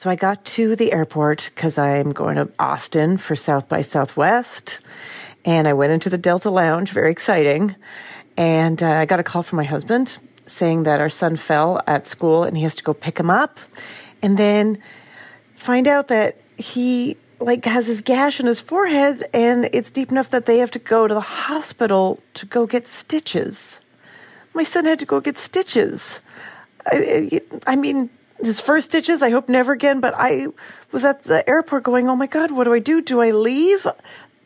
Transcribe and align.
So 0.00 0.08
I 0.08 0.16
got 0.16 0.42
to 0.56 0.76
the 0.76 0.94
airport 0.94 1.50
because 1.54 1.76
I'm 1.76 2.12
going 2.12 2.36
to 2.36 2.48
Austin 2.58 3.18
for 3.18 3.36
South 3.36 3.68
by 3.68 3.82
Southwest. 3.82 4.80
And 5.44 5.68
I 5.68 5.74
went 5.74 5.92
into 5.92 6.08
the 6.08 6.16
Delta 6.16 6.48
Lounge, 6.48 6.90
very 6.90 7.12
exciting. 7.12 7.76
And 8.34 8.82
uh, 8.82 8.92
I 8.92 9.04
got 9.04 9.20
a 9.20 9.22
call 9.22 9.42
from 9.42 9.58
my 9.58 9.64
husband 9.64 10.16
saying 10.46 10.84
that 10.84 11.02
our 11.02 11.10
son 11.10 11.36
fell 11.36 11.82
at 11.86 12.06
school 12.06 12.44
and 12.44 12.56
he 12.56 12.62
has 12.62 12.76
to 12.76 12.82
go 12.82 12.94
pick 12.94 13.20
him 13.20 13.28
up. 13.28 13.60
And 14.22 14.38
then 14.38 14.82
find 15.56 15.86
out 15.86 16.08
that 16.08 16.40
he 16.56 17.18
like 17.38 17.66
has 17.66 17.86
his 17.86 18.00
gash 18.00 18.40
in 18.40 18.46
his 18.46 18.62
forehead 18.62 19.28
and 19.34 19.68
it's 19.74 19.90
deep 19.90 20.10
enough 20.10 20.30
that 20.30 20.46
they 20.46 20.56
have 20.60 20.70
to 20.70 20.78
go 20.78 21.08
to 21.08 21.12
the 21.12 21.20
hospital 21.20 22.22
to 22.32 22.46
go 22.46 22.66
get 22.66 22.88
stitches. 22.88 23.78
My 24.54 24.62
son 24.62 24.86
had 24.86 24.98
to 25.00 25.04
go 25.04 25.20
get 25.20 25.36
stitches. 25.36 26.20
I, 26.86 27.42
I 27.66 27.76
mean, 27.76 28.08
his 28.42 28.60
first 28.60 28.90
stitches, 28.90 29.22
I 29.22 29.30
hope 29.30 29.48
never 29.48 29.72
again, 29.72 30.00
but 30.00 30.14
I 30.16 30.48
was 30.92 31.04
at 31.04 31.24
the 31.24 31.48
airport 31.48 31.84
going, 31.84 32.08
oh 32.08 32.16
my 32.16 32.26
God, 32.26 32.50
what 32.50 32.64
do 32.64 32.72
I 32.72 32.78
do? 32.78 33.00
Do 33.00 33.20
I 33.20 33.30
leave? 33.30 33.86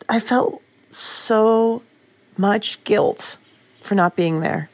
I 0.09 0.20
felt 0.20 0.62
so 0.91 1.83
much 2.37 2.83
guilt 2.84 3.37
for 3.83 3.95
not 3.95 4.17
being 4.17 4.41
there. 4.41 4.70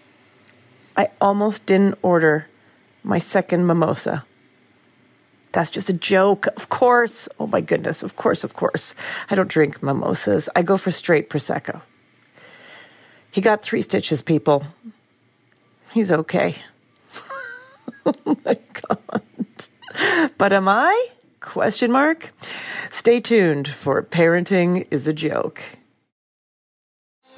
I 0.97 1.09
almost 1.21 1.67
didn't 1.67 1.99
order 2.03 2.47
my 3.03 3.19
second 3.19 3.67
mimosa. 3.67 4.25
That's 5.53 5.71
just 5.71 5.89
a 5.89 5.95
joke. 5.95 6.47
Of 6.57 6.69
course. 6.69 7.29
Oh 7.39 7.47
my 7.47 7.61
goodness. 7.61 8.03
Of 8.03 8.17
course, 8.17 8.45
of 8.45 8.55
course. 8.55 8.95
I 9.31 9.35
don't 9.35 9.49
drink 9.49 9.83
mimosas. 9.83 10.49
I 10.55 10.63
go 10.63 10.77
for 10.77 10.91
straight 10.91 11.29
Prosecco. 11.29 11.83
He 13.31 13.41
got 13.41 13.63
three 13.63 13.83
stitches, 13.83 14.23
people. 14.23 14.65
He's 15.93 16.13
okay. 16.13 16.57
oh 18.07 18.37
my 18.45 18.57
God. 18.73 19.23
But 20.39 20.53
am 20.53 20.69
I? 20.69 21.09
Question 21.41 21.91
mark. 21.91 22.33
Stay 22.91 23.21
tuned 23.21 23.69
for 23.69 24.03
Parenting 24.03 24.87
is 24.91 25.07
a 25.07 25.13
Joke. 25.13 25.63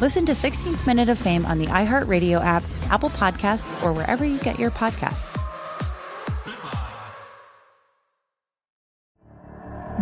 Listen 0.00 0.24
to 0.26 0.32
16th 0.32 0.86
Minute 0.86 1.08
of 1.08 1.18
Fame 1.18 1.44
on 1.44 1.58
the 1.58 1.66
iHeartRadio 1.66 2.40
app, 2.40 2.62
Apple 2.88 3.10
Podcasts, 3.10 3.82
or 3.82 3.92
wherever 3.92 4.24
you 4.24 4.38
get 4.38 4.56
your 4.56 4.70
podcasts. 4.70 5.42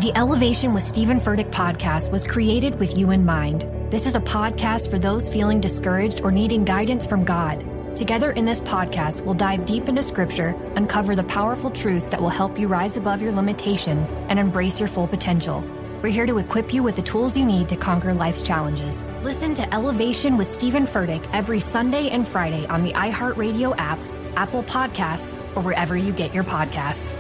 The 0.01 0.13
Elevation 0.15 0.75
with 0.75 0.83
Stephen 0.83 1.19
Furtick 1.19 1.51
podcast 1.51 2.13
was 2.13 2.27
created 2.27 2.79
with 2.79 2.99
you 2.99 3.11
in 3.11 3.25
mind. 3.25 3.67
This 3.91 4.05
is 4.05 4.15
a 4.15 4.21
podcast 4.21 4.91
for 4.91 4.99
those 4.99 5.33
feeling 5.33 5.63
discouraged 5.63 6.21
or 6.21 6.31
needing 6.31 6.67
guidance 6.67 7.07
from 7.07 7.25
God. 7.25 7.65
Together 7.97 8.33
in 8.33 8.45
this 8.45 8.61
podcast, 8.61 9.25
we'll 9.25 9.33
dive 9.33 9.65
deep 9.65 9.89
into 9.89 10.03
scripture, 10.03 10.55
uncover 10.75 11.17
the 11.17 11.25
powerful 11.25 11.71
truths 11.71 12.09
that 12.09 12.21
will 12.21 12.29
help 12.29 12.59
you 12.59 12.69
rise 12.69 12.99
above 12.99 13.23
your 13.23 13.33
limitations 13.33 14.11
and 14.29 14.39
embrace 14.39 14.79
your 14.79 14.91
full 14.91 15.09
potential. 15.09 15.65
We're 16.07 16.13
here 16.13 16.27
to 16.27 16.39
equip 16.39 16.73
you 16.73 16.85
with 16.85 16.95
the 16.95 17.03
tools 17.03 17.37
you 17.37 17.45
need 17.45 17.69
to 17.69 17.75
conquer 17.75 18.15
life's 18.15 18.41
challenges. 18.41 19.05
Listen 19.25 19.57
to 19.57 19.75
Elevation 19.75 20.37
with 20.37 20.47
Stephen 20.47 20.85
Furtick 20.85 21.29
every 21.33 21.59
Sunday 21.59 22.11
and 22.11 22.25
Friday 22.25 22.65
on 22.69 22.85
the 22.85 22.93
iHeartRadio 22.93 23.75
app, 23.77 23.99
Apple 24.37 24.63
Podcasts, 24.63 25.35
or 25.57 25.63
wherever 25.63 25.97
you 25.97 26.13
get 26.13 26.33
your 26.33 26.45
podcasts. 26.45 27.13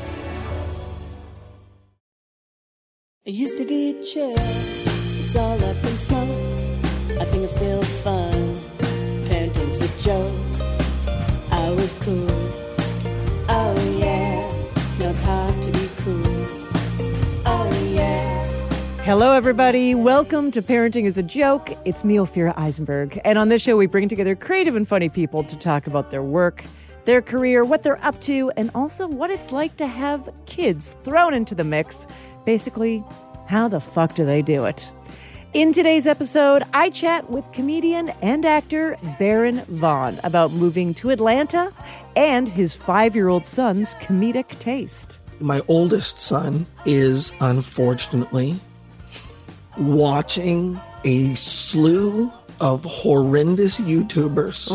It 3.25 3.35
used 3.35 3.59
to 3.59 3.65
be 3.65 4.01
chill, 4.05 4.37
it's 4.39 5.35
all 5.35 5.65
up 5.65 5.85
in 5.85 5.97
smoke. 5.97 6.31
I 7.21 7.25
think 7.25 7.43
I'm 7.43 7.49
still 7.49 7.83
fun, 7.83 8.61
parenting's 9.27 9.81
a 9.81 9.89
joke. 9.99 10.33
I 11.51 11.73
was 11.73 11.93
cool, 11.95 12.31
Hello, 19.06 19.34
everybody. 19.34 19.94
Welcome 19.94 20.50
to 20.50 20.61
Parenting 20.61 21.05
is 21.05 21.17
a 21.17 21.22
Joke. 21.22 21.71
It's 21.84 22.03
me, 22.03 22.17
Ophira 22.17 22.59
Eisenberg. 22.59 23.21
And 23.25 23.39
on 23.39 23.50
this 23.50 23.62
show, 23.62 23.77
we 23.77 23.87
bring 23.87 24.09
together 24.09 24.34
creative 24.34 24.75
and 24.75 24.87
funny 24.87 25.09
people 25.09 25.44
to 25.44 25.56
talk 25.56 25.87
about 25.87 26.11
their 26.11 26.25
work, 26.25 26.65
their 27.05 27.22
career, 27.22 27.65
what 27.65 27.84
they're 27.84 28.05
up 28.05 28.21
to, 28.22 28.50
and 28.56 28.69
also 28.75 29.06
what 29.06 29.31
it's 29.31 29.53
like 29.53 29.77
to 29.77 29.87
have 29.87 30.28
kids 30.47 30.97
thrown 31.05 31.34
into 31.34 31.55
the 31.55 31.62
mix. 31.62 32.05
Basically, 32.44 33.05
how 33.47 33.69
the 33.69 33.78
fuck 33.78 34.17
do 34.17 34.27
they 34.27 34.43
do 34.43 34.65
it? 34.65 34.93
In 35.53 35.71
today's 35.71 36.09
episode, 36.09 36.65
I 36.75 36.91
chat 36.91 37.31
with 37.31 37.53
comedian 37.53 38.09
and 38.23 38.44
actor 38.44 38.99
Baron 39.21 39.61
Vaughn 39.69 40.19
about 40.25 40.50
moving 40.50 40.94
to 40.94 41.11
Atlanta 41.11 41.73
and 42.17 42.49
his 42.49 42.75
five 42.75 43.15
year 43.15 43.28
old 43.28 43.47
son's 43.47 43.94
comedic 44.00 44.59
taste. 44.59 45.21
My 45.38 45.62
oldest 45.69 46.19
son 46.19 46.67
is 46.87 47.33
unfortunately 47.41 48.59
watching 49.78 50.81
a 51.04 51.34
slew 51.34 52.32
of 52.60 52.84
horrendous 52.84 53.78
YouTubers. 53.81 54.69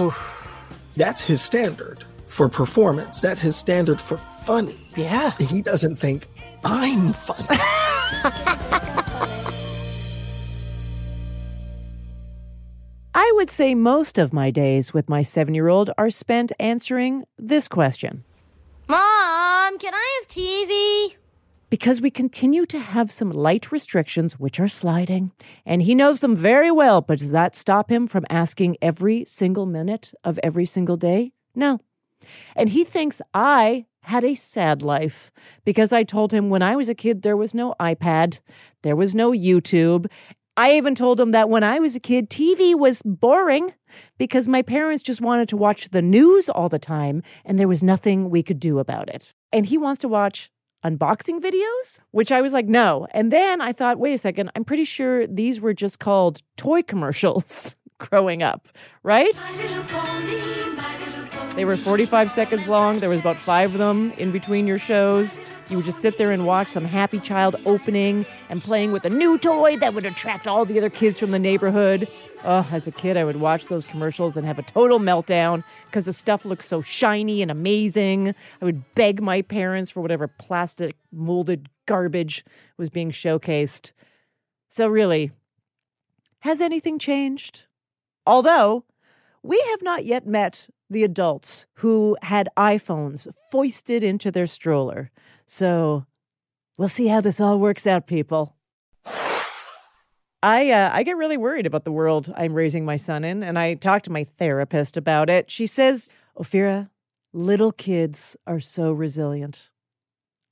That's 0.96 1.22
his 1.22 1.42
standard 1.42 2.04
for 2.28 2.48
performance. 2.50 3.22
That's 3.22 3.42
his 3.42 3.56
standard 3.56 4.00
for 4.00 4.18
funny. 4.46 4.76
Yeah. 4.96 5.32
He 5.38 5.62
doesn't 5.62 5.98
think 5.98 6.28
I'm 6.64 7.14
funny. 7.14 7.48
I 13.14 13.32
would 13.36 13.50
say 13.50 13.76
most 13.76 14.18
of 14.18 14.34
my 14.34 14.52
days 14.52 14.94
with 14.94 15.10
my 15.10 15.22
seven 15.22 15.54
year 15.54 15.68
old 15.68 15.92
are 15.98 16.10
spent 16.10 16.52
answering 16.60 17.26
this 17.38 17.68
question. 17.68 18.24
Mom, 18.88 19.78
can 19.78 19.94
I 19.94 20.20
have 20.20 20.28
TV? 20.28 21.16
Because 21.72 22.02
we 22.02 22.12
continue 22.12 22.66
to 22.66 22.80
have 22.80 23.10
some 23.10 23.32
light 23.32 23.72
restrictions, 23.72 24.38
which 24.38 24.60
are 24.60 24.68
sliding, 24.68 25.32
and 25.66 25.82
he 25.82 25.96
knows 25.96 26.20
them 26.20 26.36
very 26.36 26.70
well, 26.70 27.00
but 27.00 27.20
does 27.20 27.32
that 27.32 27.56
stop 27.56 27.90
him 27.90 28.08
from 28.08 28.26
asking 28.30 28.76
every 28.82 29.24
single 29.24 29.66
minute 29.66 30.14
of 30.26 30.38
every 30.44 30.66
single 30.66 30.98
day? 30.98 31.32
No. 31.56 31.80
And 32.58 32.68
he 32.68 32.84
thinks 32.84 33.22
I 33.34 33.86
had 34.04 34.26
a 34.26 34.36
sad 34.36 34.82
life 34.82 35.32
because 35.64 35.94
I 35.94 36.04
told 36.04 36.34
him 36.34 36.50
when 36.50 36.62
I 36.62 36.76
was 36.76 36.90
a 36.90 36.94
kid 36.94 37.22
there 37.22 37.38
was 37.38 37.54
no 37.54 37.74
iPad, 37.80 38.42
there 38.82 38.98
was 38.98 39.16
no 39.16 39.32
YouTube. 39.32 40.08
I 40.58 40.74
even 40.74 40.94
told 40.94 41.22
him 41.22 41.32
that 41.32 41.50
when 41.50 41.64
I 41.64 41.80
was 41.80 41.96
a 41.96 42.02
kid, 42.02 42.30
TV 42.30 42.76
was 42.78 43.02
boring 43.06 43.74
because 44.18 44.50
my 44.50 44.62
parents 44.62 45.04
just 45.04 45.22
wanted 45.22 45.48
to 45.48 45.58
watch 45.58 45.90
the 45.92 46.02
news 46.02 46.50
all 46.50 46.68
the 46.68 46.80
time 46.80 47.24
and 47.46 47.58
there 47.58 47.70
was 47.70 47.82
nothing 47.82 48.30
we 48.30 48.44
could 48.44 48.60
do 48.60 48.78
about 48.80 49.08
it. 49.10 49.34
And 49.54 49.68
he 49.68 49.78
wants 49.78 50.00
to 50.00 50.10
watch 50.10 50.52
unboxing 50.84 51.40
videos, 51.40 52.00
which 52.12 52.32
I 52.32 52.42
was 52.42 52.54
like, 52.54 52.68
no. 52.68 53.08
And 53.12 53.32
then 53.32 53.62
I 53.62 53.72
thought, 53.72 54.00
wait 54.00 54.14
a 54.14 54.18
second, 54.18 54.52
I'm 54.56 54.66
pretty 54.66 54.86
sure 54.86 55.28
these 55.28 55.62
were 55.62 55.74
just 55.74 56.00
called 56.00 56.42
toy 56.58 56.82
commercials 56.82 57.76
growing 57.98 58.44
up, 58.44 58.68
right? 59.04 59.36
They 61.56 61.66
were 61.66 61.76
45 61.76 62.32
seconds 62.32 62.70
long. 62.70 63.00
There 63.00 63.10
was 63.10 63.20
about 63.20 63.38
five 63.38 63.74
of 63.74 63.78
them 63.78 64.12
in 64.14 64.32
between 64.32 64.68
your 64.68 64.78
shows. 64.78 65.38
You 65.70 65.76
would 65.76 65.86
just 65.86 66.00
sit 66.00 66.18
there 66.18 66.32
and 66.32 66.46
watch 66.46 66.70
some 66.70 66.86
happy 66.86 67.20
child 67.20 67.58
opening 67.66 68.26
and 68.48 68.64
playing 68.64 68.94
with 68.94 69.04
a 69.04 69.10
new 69.10 69.38
toy 69.38 69.76
that 69.78 69.94
would 69.94 70.06
attract 70.06 70.48
all 70.48 70.64
the 70.64 70.78
other 70.78 70.90
kids 70.90 71.20
from 71.20 71.32
the 71.32 71.40
neighborhood. 71.40 72.08
Oh, 72.46 72.68
as 72.72 72.88
a 72.88 72.92
kid, 72.92 73.18
I 73.18 73.26
would 73.26 73.42
watch 73.42 73.66
those 73.66 73.84
commercials 73.84 74.38
and 74.38 74.48
have 74.48 74.60
a 74.60 74.64
total 74.64 74.98
meltdown 74.98 75.66
because 75.88 76.06
the 76.06 76.14
stuff 76.14 76.46
looked 76.46 76.64
so 76.64 76.80
shiny 76.80 77.42
and 77.42 77.52
amazing. 77.52 78.34
I 78.62 78.66
would 78.66 78.96
beg 78.96 79.22
my 79.22 79.42
parents 79.42 79.92
for 79.92 80.00
whatever 80.00 80.30
plastic 80.30 80.96
molded 81.12 81.68
garbage 81.86 82.46
was 82.78 82.90
being 82.90 83.12
showcased. 83.12 83.92
So, 84.70 84.88
really, 84.88 85.32
has 86.40 86.62
anything 86.62 86.98
changed? 86.98 87.66
Although 88.26 88.86
we 89.44 89.62
have 89.72 89.82
not 89.82 90.06
yet 90.06 90.26
met 90.26 90.70
the 90.92 91.04
adults 91.04 91.66
who 91.76 92.18
had 92.22 92.50
iPhones 92.58 93.28
foisted 93.50 94.04
into 94.04 94.30
their 94.30 94.46
stroller. 94.46 95.10
So, 95.46 96.06
we'll 96.78 96.90
see 96.90 97.08
how 97.08 97.22
this 97.22 97.40
all 97.40 97.60
works 97.60 97.88
out, 97.88 98.06
people. 98.06 98.56
I 100.44 100.72
uh, 100.72 100.90
I 100.92 101.04
get 101.04 101.18
really 101.18 101.38
worried 101.38 101.66
about 101.68 101.86
the 101.86 101.92
world 101.92 102.34
I'm 102.36 102.54
raising 102.54 102.84
my 102.84 102.96
son 102.96 103.24
in, 103.24 103.44
and 103.44 103.60
I 103.60 103.76
talked 103.76 104.06
to 104.06 104.12
my 104.12 104.24
therapist 104.24 104.98
about 104.98 105.30
it. 105.30 105.52
She 105.52 105.68
says, 105.68 106.10
"Ophira, 106.36 106.90
little 107.32 107.72
kids 107.72 108.36
are 108.48 108.60
so 108.60 108.92
resilient. 108.92 109.70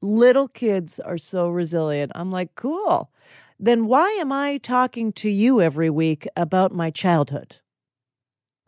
Little 0.01 0.47
kids 0.47 0.99
are 0.99 1.17
so 1.17 1.49
resilient." 1.49 2.11
I'm 2.13 2.31
like, 2.31 2.53
"Cool." 2.55 3.11
Then 3.59 3.87
why 3.87 4.09
am 4.11 4.31
I 4.31 4.57
talking 4.57 5.11
to 5.13 5.29
you 5.29 5.59
every 5.59 5.89
week 5.89 6.27
about 6.37 6.71
my 6.71 6.91
childhood? 6.91 7.57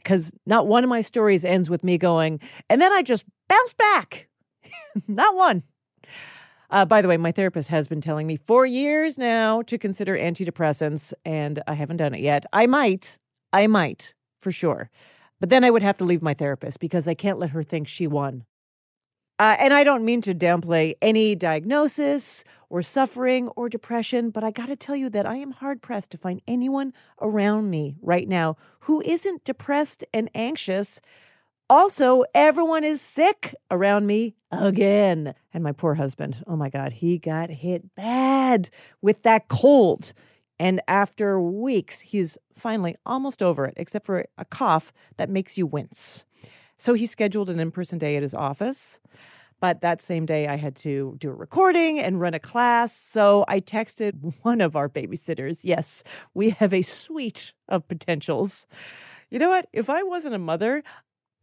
Because 0.04 0.32
not 0.46 0.68
one 0.68 0.84
of 0.84 0.90
my 0.90 1.02
stories 1.02 1.46
ends 1.46 1.70
with 1.70 1.84
me 1.84 1.98
going, 1.98 2.40
and 2.70 2.82
then 2.82 2.92
I 2.92 3.02
just 3.02 3.26
bounce 3.48 3.74
back. 3.74 4.28
not 5.08 5.36
one. 5.36 5.64
Uh, 6.70 6.86
by 6.86 7.02
the 7.02 7.08
way, 7.08 7.18
my 7.18 7.32
therapist 7.32 7.68
has 7.68 7.88
been 7.88 8.00
telling 8.00 8.26
me 8.26 8.38
for 8.38 8.66
years 8.66 9.18
now 9.18 9.62
to 9.64 9.78
consider 9.78 10.18
antidepressants, 10.18 11.14
and 11.26 11.62
I 11.68 11.74
haven't 11.74 11.98
done 11.98 12.14
it 12.14 12.22
yet. 12.22 12.46
I 12.54 12.66
might, 12.66 13.20
I 13.52 13.68
might, 13.68 14.14
for 14.42 14.52
sure. 14.52 14.90
But 15.42 15.50
then 15.50 15.64
I 15.64 15.70
would 15.70 15.82
have 15.82 15.98
to 15.98 16.06
leave 16.06 16.22
my 16.22 16.34
therapist 16.34 16.80
because 16.80 17.08
I 17.08 17.14
can't 17.14 17.40
let 17.40 17.50
her 17.50 17.64
think 17.64 17.88
she 17.88 18.08
won. 18.08 18.46
Uh, 19.38 19.58
and 19.60 19.74
I 19.74 19.84
don't 19.84 20.06
mean 20.06 20.22
to 20.22 20.36
downplay 20.36 20.96
any 21.02 21.36
diagnosis 21.36 22.44
or 22.72 22.82
suffering 22.82 23.50
or 23.50 23.70
depression, 23.70 24.30
but 24.30 24.44
I 24.44 24.52
got 24.52 24.68
to 24.68 24.76
tell 24.76 24.96
you 24.96 25.10
that 25.10 25.26
I 25.26 25.36
am 25.36 25.52
hard 25.52 25.82
pressed 25.82 26.12
to 26.12 26.18
find 26.18 26.42
anyone 26.48 26.94
around 27.22 27.70
me 27.70 27.96
right 28.02 28.28
now 28.28 28.56
who 28.82 29.02
isn't 29.02 29.44
depressed 29.44 30.04
and 30.14 30.30
anxious 30.34 31.02
also, 31.72 32.26
everyone 32.36 32.84
is 32.84 33.00
sick 33.00 33.56
around 33.72 34.06
me 34.06 34.36
again. 34.52 35.34
And 35.54 35.64
my 35.64 35.72
poor 35.72 35.94
husband, 35.94 36.44
oh 36.46 36.58
my 36.58 36.68
God, 36.68 36.92
he 36.92 37.18
got 37.18 37.50
hit 37.50 37.96
bad 37.96 38.70
with 39.02 39.24
that 39.24 39.48
cold. 39.48 40.12
And 40.60 40.82
after 40.90 41.40
weeks, 41.40 42.02
he's 42.02 42.38
finally 42.54 42.98
almost 43.06 43.42
over 43.42 43.64
it, 43.64 43.76
except 43.78 44.06
for 44.06 44.26
a 44.38 44.44
cough 44.44 44.92
that 45.16 45.30
makes 45.30 45.58
you 45.58 45.66
wince. 45.66 46.26
So 46.76 46.94
he 46.94 47.06
scheduled 47.06 47.50
an 47.50 47.62
in 47.62 47.72
person 47.72 47.98
day 47.98 48.18
at 48.18 48.22
his 48.22 48.34
office. 48.34 49.00
But 49.62 49.82
that 49.82 50.02
same 50.02 50.26
day, 50.26 50.48
I 50.48 50.58
had 50.58 50.76
to 50.78 51.16
do 51.20 51.30
a 51.30 51.34
recording 51.34 52.00
and 52.00 52.20
run 52.20 52.34
a 52.34 52.40
class. 52.40 52.94
So 52.98 53.46
I 53.48 53.62
texted 53.62 54.34
one 54.42 54.60
of 54.60 54.76
our 54.76 54.90
babysitters. 54.90 55.60
Yes, 55.64 56.04
we 56.34 56.50
have 56.50 56.74
a 56.74 56.82
suite 56.82 57.54
of 57.70 57.88
potentials. 57.88 58.68
You 59.30 59.40
know 59.40 59.50
what? 59.50 59.68
If 59.72 59.90
I 59.90 60.04
wasn't 60.04 60.36
a 60.36 60.40
mother, 60.40 60.84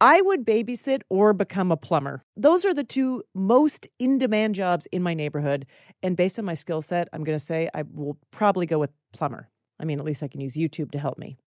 I 0.01 0.21
would 0.21 0.45
babysit 0.45 1.01
or 1.09 1.33
become 1.33 1.71
a 1.71 1.77
plumber. 1.77 2.23
Those 2.37 2.65
are 2.65 2.73
the 2.73 2.83
two 2.83 3.23
most 3.33 3.87
in 3.99 4.17
demand 4.17 4.55
jobs 4.55 4.85
in 4.91 5.01
my 5.01 5.13
neighborhood. 5.13 5.65
And 6.03 6.15
based 6.15 6.37
on 6.37 6.45
my 6.45 6.53
skill 6.53 6.81
set, 6.81 7.07
I'm 7.11 7.23
going 7.23 7.37
to 7.37 7.43
say 7.43 7.69
I 7.73 7.83
will 7.93 8.17
probably 8.31 8.65
go 8.65 8.79
with 8.79 8.91
plumber. 9.11 9.49
I 9.79 9.85
mean, 9.85 9.99
at 9.99 10.05
least 10.05 10.23
I 10.23 10.27
can 10.27 10.41
use 10.41 10.55
YouTube 10.55 10.91
to 10.91 10.99
help 10.99 11.17
me. 11.17 11.37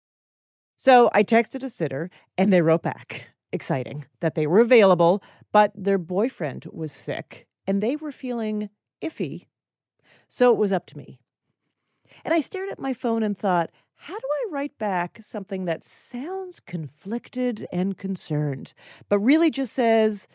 So 0.76 1.10
I 1.14 1.22
texted 1.22 1.62
a 1.62 1.68
sitter 1.68 2.10
and 2.36 2.52
they 2.52 2.60
wrote 2.60 2.82
back, 2.82 3.28
exciting, 3.52 4.06
that 4.20 4.34
they 4.34 4.46
were 4.46 4.60
available, 4.60 5.22
but 5.52 5.72
their 5.74 5.98
boyfriend 5.98 6.66
was 6.72 6.90
sick 6.90 7.46
and 7.66 7.82
they 7.82 7.96
were 7.96 8.12
feeling 8.12 8.70
iffy. 9.02 9.46
So 10.28 10.50
it 10.50 10.58
was 10.58 10.72
up 10.72 10.86
to 10.86 10.98
me. 10.98 11.20
And 12.24 12.34
I 12.34 12.40
stared 12.40 12.70
at 12.70 12.78
my 12.78 12.92
phone 12.92 13.22
and 13.22 13.36
thought, 13.36 13.70
how 13.96 14.18
do 14.18 14.26
I 14.26 14.50
write 14.50 14.78
back 14.78 15.18
something 15.20 15.64
that 15.66 15.84
sounds 15.84 16.58
conflicted 16.58 17.66
and 17.72 17.96
concerned, 17.96 18.74
but 19.08 19.18
really 19.20 19.50
just 19.50 19.72
says, 19.72 20.26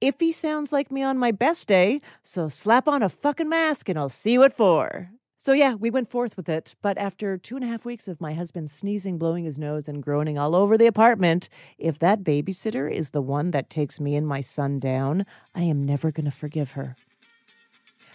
if 0.00 0.20
he 0.20 0.32
sounds 0.32 0.72
like 0.72 0.90
me 0.90 1.02
on 1.02 1.16
my 1.18 1.30
best 1.30 1.66
day, 1.66 2.00
so 2.22 2.48
slap 2.48 2.86
on 2.86 3.02
a 3.02 3.08
fucking 3.08 3.48
mask 3.48 3.88
and 3.88 3.98
I'll 3.98 4.10
see 4.10 4.32
you 4.32 4.42
at 4.42 4.52
four. 4.52 5.10
So, 5.44 5.52
yeah, 5.52 5.74
we 5.74 5.90
went 5.90 6.08
forth 6.08 6.38
with 6.38 6.48
it. 6.48 6.74
But 6.80 6.96
after 6.96 7.36
two 7.36 7.56
and 7.56 7.62
a 7.62 7.68
half 7.68 7.84
weeks 7.84 8.08
of 8.08 8.18
my 8.18 8.32
husband 8.32 8.70
sneezing, 8.70 9.18
blowing 9.18 9.44
his 9.44 9.58
nose, 9.58 9.88
and 9.88 10.02
groaning 10.02 10.38
all 10.38 10.56
over 10.56 10.78
the 10.78 10.86
apartment, 10.86 11.50
if 11.76 11.98
that 11.98 12.24
babysitter 12.24 12.90
is 12.90 13.10
the 13.10 13.20
one 13.20 13.50
that 13.50 13.68
takes 13.68 14.00
me 14.00 14.16
and 14.16 14.26
my 14.26 14.40
son 14.40 14.78
down, 14.78 15.26
I 15.54 15.64
am 15.64 15.84
never 15.84 16.10
going 16.10 16.24
to 16.24 16.30
forgive 16.30 16.70
her. 16.72 16.96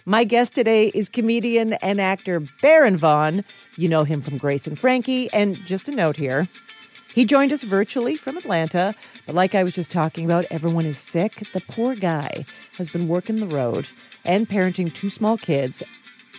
My 0.04 0.24
guest 0.24 0.56
today 0.56 0.88
is 0.88 1.08
comedian 1.08 1.74
and 1.74 2.00
actor 2.00 2.42
Baron 2.62 2.96
Vaughn. 2.96 3.44
You 3.76 3.88
know 3.88 4.02
him 4.02 4.22
from 4.22 4.36
Grace 4.36 4.66
and 4.66 4.76
Frankie. 4.76 5.32
And 5.32 5.56
just 5.64 5.88
a 5.88 5.92
note 5.92 6.16
here 6.16 6.48
he 7.12 7.24
joined 7.24 7.52
us 7.52 7.64
virtually 7.64 8.16
from 8.16 8.36
Atlanta, 8.36 8.94
but 9.26 9.34
like 9.34 9.54
I 9.54 9.64
was 9.64 9.74
just 9.74 9.90
talking 9.90 10.24
about, 10.24 10.44
everyone 10.50 10.86
is 10.86 10.98
sick. 10.98 11.44
The 11.52 11.60
poor 11.60 11.96
guy 11.96 12.46
has 12.76 12.88
been 12.88 13.08
working 13.08 13.40
the 13.40 13.48
road 13.48 13.90
and 14.24 14.48
parenting 14.48 14.94
two 14.94 15.08
small 15.08 15.36
kids 15.36 15.82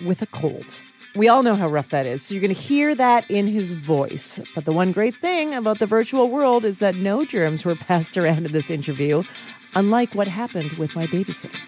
with 0.05 0.21
a 0.21 0.27
cold. 0.27 0.81
We 1.13 1.27
all 1.27 1.43
know 1.43 1.55
how 1.55 1.67
rough 1.67 1.89
that 1.89 2.05
is, 2.05 2.21
so 2.21 2.33
you're 2.33 2.41
going 2.41 2.55
to 2.55 2.61
hear 2.61 2.95
that 2.95 3.29
in 3.29 3.45
his 3.45 3.73
voice. 3.73 4.39
But 4.55 4.63
the 4.63 4.71
one 4.71 4.93
great 4.93 5.19
thing 5.19 5.53
about 5.53 5.79
the 5.79 5.85
virtual 5.85 6.29
world 6.29 6.63
is 6.63 6.79
that 6.79 6.95
no 6.95 7.25
germs 7.25 7.65
were 7.65 7.75
passed 7.75 8.17
around 8.17 8.45
in 8.45 8.53
this 8.53 8.71
interview, 8.71 9.23
unlike 9.75 10.15
what 10.15 10.29
happened 10.29 10.73
with 10.73 10.95
my 10.95 11.07
babysitter. 11.07 11.59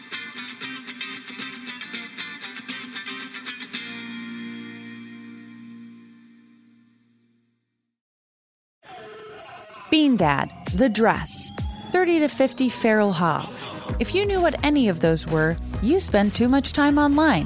Bean 9.92 10.16
Dad, 10.16 10.52
The 10.74 10.90
Dress, 10.90 11.52
30 11.92 12.22
to 12.22 12.28
50 12.28 12.70
Feral 12.70 13.12
Hogs. 13.12 13.70
If 14.00 14.16
you 14.16 14.26
knew 14.26 14.42
what 14.42 14.56
any 14.64 14.90
of 14.90 15.02
those 15.02 15.28
were, 15.28 15.56
you 15.84 16.00
spend 16.00 16.34
too 16.34 16.50
much 16.50 16.72
time 16.72 16.98
online. 16.98 17.46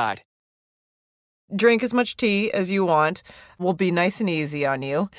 Drink 1.55 1.83
as 1.83 1.93
much 1.93 2.15
tea 2.15 2.51
as 2.53 2.71
you 2.71 2.85
want. 2.85 3.23
We'll 3.59 3.73
be 3.73 3.91
nice 3.91 4.21
and 4.21 4.29
easy 4.29 4.65
on 4.65 4.81
you. 4.81 5.09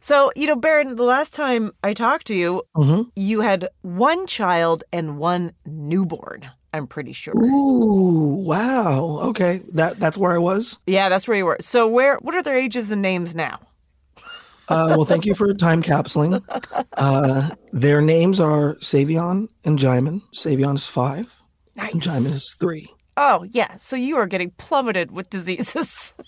So, 0.00 0.30
you 0.36 0.46
know, 0.46 0.56
Baron, 0.56 0.96
the 0.96 1.02
last 1.04 1.32
time 1.34 1.72
I 1.82 1.94
talked 1.94 2.26
to 2.26 2.34
you, 2.34 2.62
Mhm. 2.76 3.10
you 3.16 3.40
had 3.40 3.68
one 3.82 4.26
child 4.26 4.84
and 4.92 5.18
one 5.18 5.52
newborn, 5.64 6.50
I'm 6.74 6.86
pretty 6.86 7.14
sure. 7.14 7.32
Ooh, 7.42 8.34
wow. 8.44 9.20
Okay, 9.30 9.62
that 9.72 9.98
that's 9.98 10.18
where 10.18 10.32
I 10.34 10.38
was. 10.38 10.76
Yeah, 10.86 11.08
that's 11.08 11.26
where 11.26 11.38
you 11.38 11.46
were. 11.46 11.56
So, 11.60 11.88
where 11.88 12.18
what 12.20 12.34
are 12.34 12.42
their 12.42 12.58
ages 12.58 12.90
and 12.90 13.00
names 13.00 13.34
now? 13.34 13.58
Uh, 14.68 14.92
well, 14.96 15.06
thank 15.06 15.24
you 15.24 15.34
for 15.34 15.54
time 15.54 15.82
capsuling. 15.82 16.42
Uh, 16.98 17.48
their 17.72 18.00
names 18.02 18.40
are 18.40 18.74
Savion 18.82 19.48
and 19.64 19.78
Jaimin. 19.78 20.20
Savion 20.34 20.74
is 20.74 20.84
five, 20.86 21.26
and 21.76 22.00
Jaimin 22.02 22.34
is 22.36 22.56
three. 22.58 22.88
Oh, 23.20 23.44
yeah. 23.50 23.72
So 23.76 23.96
you 23.96 24.16
are 24.16 24.26
getting 24.26 24.52
plummeted 24.52 25.10
with 25.10 25.28
diseases. 25.28 26.14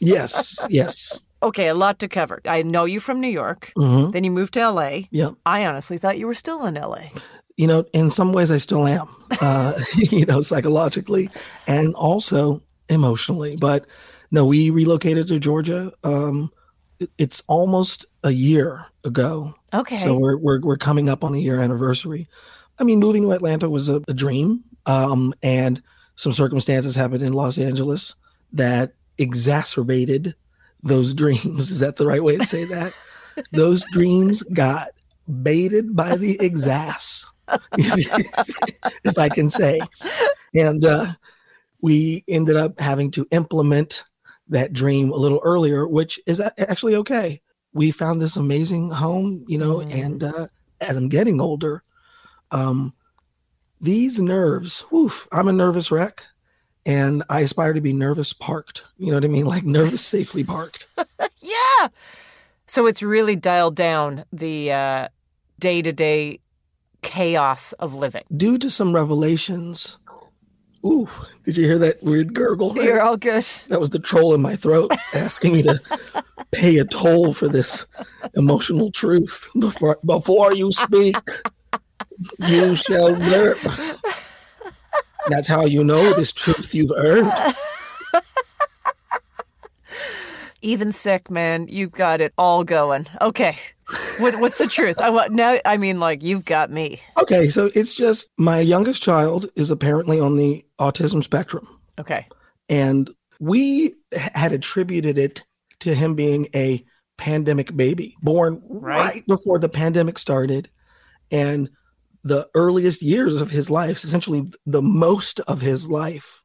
Yes, 0.00 0.58
yes. 0.68 1.20
okay, 1.44 1.68
a 1.68 1.74
lot 1.74 2.00
to 2.00 2.08
cover. 2.08 2.40
I 2.44 2.62
know 2.62 2.84
you 2.86 2.98
from 2.98 3.20
New 3.20 3.28
York. 3.28 3.72
Mhm. 3.76 4.12
Then 4.12 4.24
you 4.24 4.32
moved 4.32 4.54
to 4.54 4.60
LA. 4.68 5.02
Yeah. 5.12 5.32
I 5.46 5.64
honestly 5.64 5.96
thought 5.96 6.18
you 6.18 6.26
were 6.26 6.34
still 6.34 6.66
in 6.66 6.74
LA. 6.74 7.10
You 7.56 7.68
know, 7.68 7.84
in 7.92 8.10
some 8.10 8.32
ways, 8.32 8.50
I 8.50 8.58
still 8.58 8.84
am. 8.84 9.06
Uh, 9.40 9.78
you 9.94 10.26
know, 10.26 10.40
psychologically 10.40 11.30
and 11.68 11.94
also 11.94 12.60
emotionally. 12.88 13.54
But 13.56 13.86
no, 14.32 14.44
we 14.44 14.70
relocated 14.70 15.28
to 15.28 15.38
Georgia. 15.38 15.92
Um, 16.02 16.50
it's 17.16 17.42
almost 17.46 18.04
a 18.24 18.30
year 18.32 18.86
ago. 19.04 19.54
Okay. 19.72 19.98
So 19.98 20.18
we're 20.18 20.36
we're 20.36 20.60
we're 20.60 20.76
coming 20.78 21.08
up 21.08 21.22
on 21.22 21.34
a 21.34 21.38
year 21.38 21.60
anniversary. 21.60 22.28
I 22.80 22.84
mean, 22.84 22.98
moving 22.98 23.22
to 23.22 23.32
Atlanta 23.32 23.70
was 23.70 23.88
a, 23.88 24.02
a 24.08 24.14
dream, 24.14 24.64
um, 24.86 25.32
and 25.44 25.80
some 26.16 26.32
circumstances 26.32 26.94
happened 26.94 27.22
in 27.22 27.32
Los 27.32 27.58
Angeles 27.58 28.14
that 28.52 28.94
exacerbated 29.18 30.34
those 30.82 31.14
dreams. 31.14 31.70
Is 31.70 31.80
that 31.80 31.96
the 31.96 32.06
right 32.06 32.22
way 32.22 32.36
to 32.36 32.44
say 32.44 32.64
that? 32.64 32.92
those 33.52 33.84
dreams 33.92 34.42
got 34.42 34.88
baited 35.42 35.94
by 35.94 36.16
the 36.16 36.36
exas, 36.38 37.24
if 39.04 39.18
I 39.18 39.28
can 39.28 39.48
say, 39.50 39.80
and 40.54 40.84
uh, 40.84 41.12
we 41.80 42.24
ended 42.28 42.56
up 42.56 42.78
having 42.80 43.10
to 43.12 43.26
implement 43.30 44.04
that 44.48 44.72
dream 44.72 45.10
a 45.10 45.16
little 45.16 45.40
earlier, 45.44 45.86
which 45.86 46.20
is 46.26 46.40
actually 46.58 46.94
okay. 46.96 47.40
We 47.72 47.90
found 47.90 48.20
this 48.20 48.36
amazing 48.36 48.90
home, 48.90 49.44
you 49.48 49.58
know, 49.58 49.80
and 49.80 50.22
uh, 50.22 50.48
as 50.80 50.96
I'm 50.96 51.08
getting 51.08 51.40
older, 51.40 51.82
um, 52.50 52.92
these 53.82 54.18
nerves, 54.18 54.84
woof, 54.90 55.28
I'm 55.32 55.48
a 55.48 55.52
nervous 55.52 55.90
wreck 55.90 56.24
and 56.86 57.22
I 57.28 57.40
aspire 57.40 57.72
to 57.74 57.80
be 57.80 57.92
nervous 57.92 58.32
parked. 58.32 58.84
You 58.96 59.08
know 59.08 59.16
what 59.16 59.24
I 59.24 59.28
mean? 59.28 59.44
Like 59.44 59.64
nervous 59.64 60.04
safely 60.04 60.44
parked. 60.44 60.86
Yeah. 61.44 61.88
So 62.66 62.86
it's 62.86 63.02
really 63.02 63.34
dialed 63.34 63.74
down 63.74 64.24
the 64.32 65.10
day 65.58 65.82
to 65.82 65.92
day 65.92 66.38
chaos 67.02 67.72
of 67.74 67.94
living. 67.94 68.22
Due 68.34 68.58
to 68.58 68.70
some 68.70 68.94
revelations. 68.94 69.98
Ooh, 70.84 71.08
did 71.44 71.56
you 71.56 71.64
hear 71.66 71.78
that 71.78 72.02
weird 72.02 72.32
gurgle? 72.34 72.70
there? 72.70 72.84
You're 72.84 73.02
all 73.02 73.16
good. 73.16 73.44
That 73.68 73.80
was 73.80 73.90
the 73.90 73.98
troll 73.98 74.34
in 74.34 74.40
my 74.42 74.56
throat 74.56 74.92
asking 75.14 75.52
me 75.52 75.62
to 75.62 75.80
pay 76.52 76.78
a 76.78 76.84
toll 76.84 77.32
for 77.32 77.48
this 77.48 77.86
emotional 78.34 78.90
truth. 78.90 79.48
Before, 79.58 79.98
before 80.04 80.52
you 80.52 80.72
speak, 80.72 81.16
you 82.38 82.74
shall 82.74 83.12
learn. 83.12 83.56
That's 85.28 85.48
how 85.48 85.64
you 85.64 85.84
know 85.84 86.12
this 86.14 86.32
truth 86.32 86.74
you've 86.74 86.92
earned. 86.96 87.32
Even 90.62 90.92
sick, 90.92 91.30
man, 91.30 91.66
you've 91.68 91.92
got 91.92 92.20
it 92.20 92.32
all 92.38 92.62
going. 92.62 93.06
Okay. 93.20 93.56
What, 94.18 94.40
what's 94.40 94.58
the 94.58 94.68
truth? 94.68 95.00
I 95.00 95.10
want 95.10 95.32
now. 95.32 95.58
I 95.64 95.76
mean, 95.76 95.98
like 96.00 96.22
you've 96.22 96.44
got 96.44 96.70
me. 96.70 97.00
Okay, 97.20 97.48
so 97.50 97.70
it's 97.74 97.94
just 97.94 98.30
my 98.38 98.60
youngest 98.60 99.02
child 99.02 99.50
is 99.56 99.70
apparently 99.70 100.20
on 100.20 100.36
the 100.36 100.64
autism 100.78 101.22
spectrum. 101.22 101.66
Okay. 101.98 102.26
And 102.68 103.10
we 103.40 103.94
had 104.12 104.52
attributed 104.52 105.18
it 105.18 105.44
to 105.80 105.94
him 105.94 106.14
being 106.14 106.46
a 106.54 106.84
pandemic 107.18 107.76
baby, 107.76 108.16
born 108.22 108.62
right, 108.68 109.26
before 109.26 109.58
the 109.58 109.68
pandemic 109.68 110.18
started. 110.18 110.70
And 111.30 111.68
the 112.24 112.48
earliest 112.54 113.02
years 113.02 113.40
of 113.40 113.50
his 113.50 113.68
life, 113.70 114.04
essentially 114.04 114.50
the 114.66 114.82
most 114.82 115.40
of 115.40 115.60
his 115.60 115.88
life, 115.88 116.42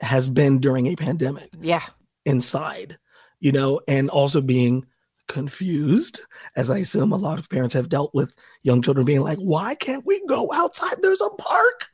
has 0.00 0.28
been 0.28 0.58
during 0.58 0.86
a 0.86 0.96
pandemic 0.96 1.50
Yeah. 1.60 1.82
inside, 2.24 2.98
you 3.40 3.52
know, 3.52 3.80
and 3.86 4.10
also 4.10 4.40
being 4.40 4.86
confused, 5.28 6.20
as 6.56 6.70
I 6.70 6.78
assume 6.78 7.12
a 7.12 7.16
lot 7.16 7.38
of 7.38 7.48
parents 7.48 7.74
have 7.74 7.88
dealt 7.88 8.12
with 8.14 8.34
young 8.62 8.82
children 8.82 9.06
being 9.06 9.22
like, 9.22 9.38
why 9.38 9.74
can't 9.74 10.04
we 10.04 10.24
go 10.26 10.50
outside? 10.52 10.96
There's 11.00 11.20
a 11.20 11.30
park. 11.30 11.88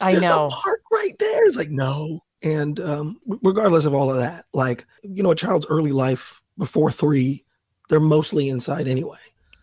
I 0.00 0.12
There's 0.12 0.22
know. 0.22 0.46
a 0.46 0.48
park 0.48 0.80
right 0.92 1.16
there. 1.18 1.46
It's 1.46 1.56
like, 1.56 1.70
no. 1.70 2.20
And 2.42 2.80
um, 2.80 3.18
regardless 3.42 3.84
of 3.84 3.94
all 3.94 4.10
of 4.10 4.16
that, 4.16 4.46
like, 4.52 4.84
you 5.02 5.22
know, 5.22 5.30
a 5.30 5.36
child's 5.36 5.66
early 5.68 5.92
life 5.92 6.42
before 6.58 6.90
three, 6.90 7.44
they're 7.88 8.00
mostly 8.00 8.48
inside 8.48 8.88
anyway, 8.88 9.18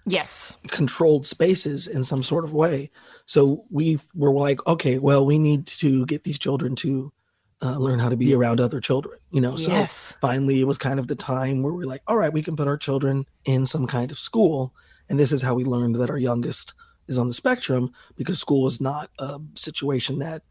Yes. 0.10 0.58
controlled 0.68 1.26
spaces 1.26 1.88
in 1.88 2.04
some 2.04 2.24
sort 2.24 2.44
of 2.44 2.54
way. 2.54 2.90
So 3.26 3.66
we 3.70 4.00
were 4.14 4.34
like, 4.34 4.66
okay, 4.68 4.98
well, 4.98 5.26
we 5.26 5.38
need 5.38 5.68
to 5.68 6.06
get 6.06 6.24
these 6.24 6.40
children 6.40 6.76
to 6.78 7.14
uh, 7.62 7.78
learn 7.78 8.00
how 8.00 8.10
to 8.10 8.18
be 8.18 8.34
around 8.34 8.60
other 8.60 8.80
children, 8.80 9.20
you 9.32 9.42
know? 9.42 9.56
So 9.56 9.72
Yes. 9.72 10.16
finally, 10.22 10.62
it 10.62 10.66
was 10.66 10.78
kind 10.78 11.00
of 11.00 11.08
the 11.08 11.16
time 11.16 11.62
where 11.62 11.74
we're 11.74 11.86
like, 11.86 12.02
all 12.08 12.18
right, 12.18 12.34
we 12.34 12.42
can 12.42 12.56
put 12.56 12.68
our 12.68 12.78
children 12.78 13.26
in 13.46 13.66
some 13.66 13.86
kind 13.86 14.12
of 14.12 14.20
school. 14.20 14.74
And 15.10 15.20
this 15.20 15.32
is 15.32 15.42
how 15.42 15.56
we 15.56 15.64
learned 15.64 15.96
that 15.96 16.10
our 16.10 16.18
youngest 16.18 16.74
is 17.08 17.18
on 17.18 17.28
the 17.28 17.34
spectrum 17.34 17.92
because 18.16 18.40
school 18.40 18.64
was 18.64 18.80
not 18.80 19.10
a 19.20 19.40
situation 19.56 20.20
that 20.20 20.44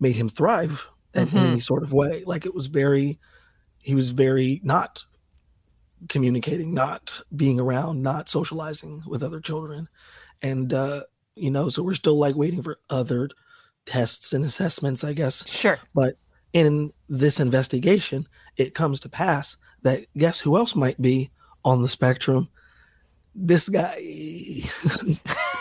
made 0.00 0.16
him 0.16 0.28
thrive 0.28 0.88
in, 1.14 1.28
in 1.28 1.44
any 1.44 1.60
sort 1.60 1.82
of 1.82 1.92
way. 1.92 2.22
Like 2.26 2.46
it 2.46 2.54
was 2.54 2.66
very, 2.66 3.18
he 3.78 3.94
was 3.94 4.10
very 4.10 4.60
not 4.62 5.04
communicating, 6.08 6.74
not 6.74 7.20
being 7.34 7.60
around, 7.60 8.02
not 8.02 8.28
socializing 8.28 9.02
with 9.06 9.22
other 9.22 9.40
children. 9.40 9.88
And, 10.42 10.72
uh, 10.72 11.04
you 11.34 11.50
know, 11.50 11.68
so 11.68 11.82
we're 11.82 11.94
still 11.94 12.18
like 12.18 12.36
waiting 12.36 12.62
for 12.62 12.78
other 12.90 13.28
tests 13.86 14.32
and 14.32 14.44
assessments, 14.44 15.04
I 15.04 15.12
guess. 15.12 15.48
Sure. 15.48 15.78
But 15.94 16.16
in 16.52 16.92
this 17.08 17.40
investigation, 17.40 18.26
it 18.56 18.74
comes 18.74 19.00
to 19.00 19.08
pass 19.08 19.56
that 19.82 20.06
guess 20.16 20.40
who 20.40 20.56
else 20.56 20.74
might 20.74 21.00
be 21.00 21.30
on 21.64 21.82
the 21.82 21.88
spectrum? 21.88 22.48
This 23.34 23.68
guy. 23.68 24.00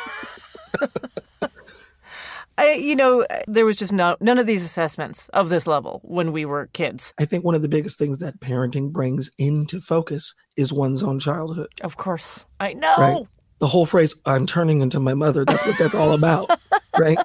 I, 2.57 2.74
you 2.74 2.95
know, 2.95 3.25
there 3.48 3.65
was 3.65 3.77
just 3.77 3.91
no, 3.91 4.15
none 4.19 4.38
of 4.38 4.45
these 4.45 4.63
assessments 4.63 5.27
of 5.29 5.50
this 5.50 5.65
level 5.65 6.01
when 6.03 6.31
we 6.31 6.45
were 6.45 6.67
kids. 6.74 7.13
I 7.19 7.25
think 7.25 7.43
one 7.43 7.55
of 7.55 7.62
the 7.62 7.67
biggest 7.67 7.98
things 7.98 8.19
that 8.19 8.39
parenting 8.39 8.91
brings 8.91 9.31
into 9.38 9.81
focus 9.81 10.33
is 10.55 10.72
one's 10.72 11.01
own 11.03 11.19
childhood. 11.19 11.69
Of 11.81 11.98
course. 11.98 12.45
I 12.60 12.74
know. 12.74 12.95
Right? 12.98 13.25
The 13.60 13.67
whole 13.67 13.86
phrase, 13.86 14.13
I'm 14.25 14.45
turning 14.45 14.81
into 14.81 15.00
my 15.00 15.13
mother, 15.13 15.45
that's 15.45 15.65
what 15.65 15.77
that's 15.79 15.95
all 15.95 16.12
about, 16.13 16.51
right? 17.00 17.17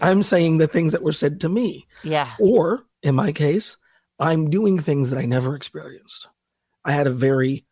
I'm 0.00 0.22
saying 0.22 0.58
the 0.58 0.66
things 0.66 0.92
that 0.92 1.02
were 1.02 1.12
said 1.12 1.40
to 1.42 1.48
me. 1.48 1.86
Yeah. 2.02 2.30
Or, 2.40 2.86
in 3.02 3.14
my 3.14 3.32
case, 3.32 3.76
I'm 4.18 4.50
doing 4.50 4.78
things 4.78 5.10
that 5.10 5.18
I 5.18 5.26
never 5.26 5.54
experienced. 5.54 6.28
I 6.84 6.92
had 6.92 7.06
a 7.06 7.10
very, 7.12 7.64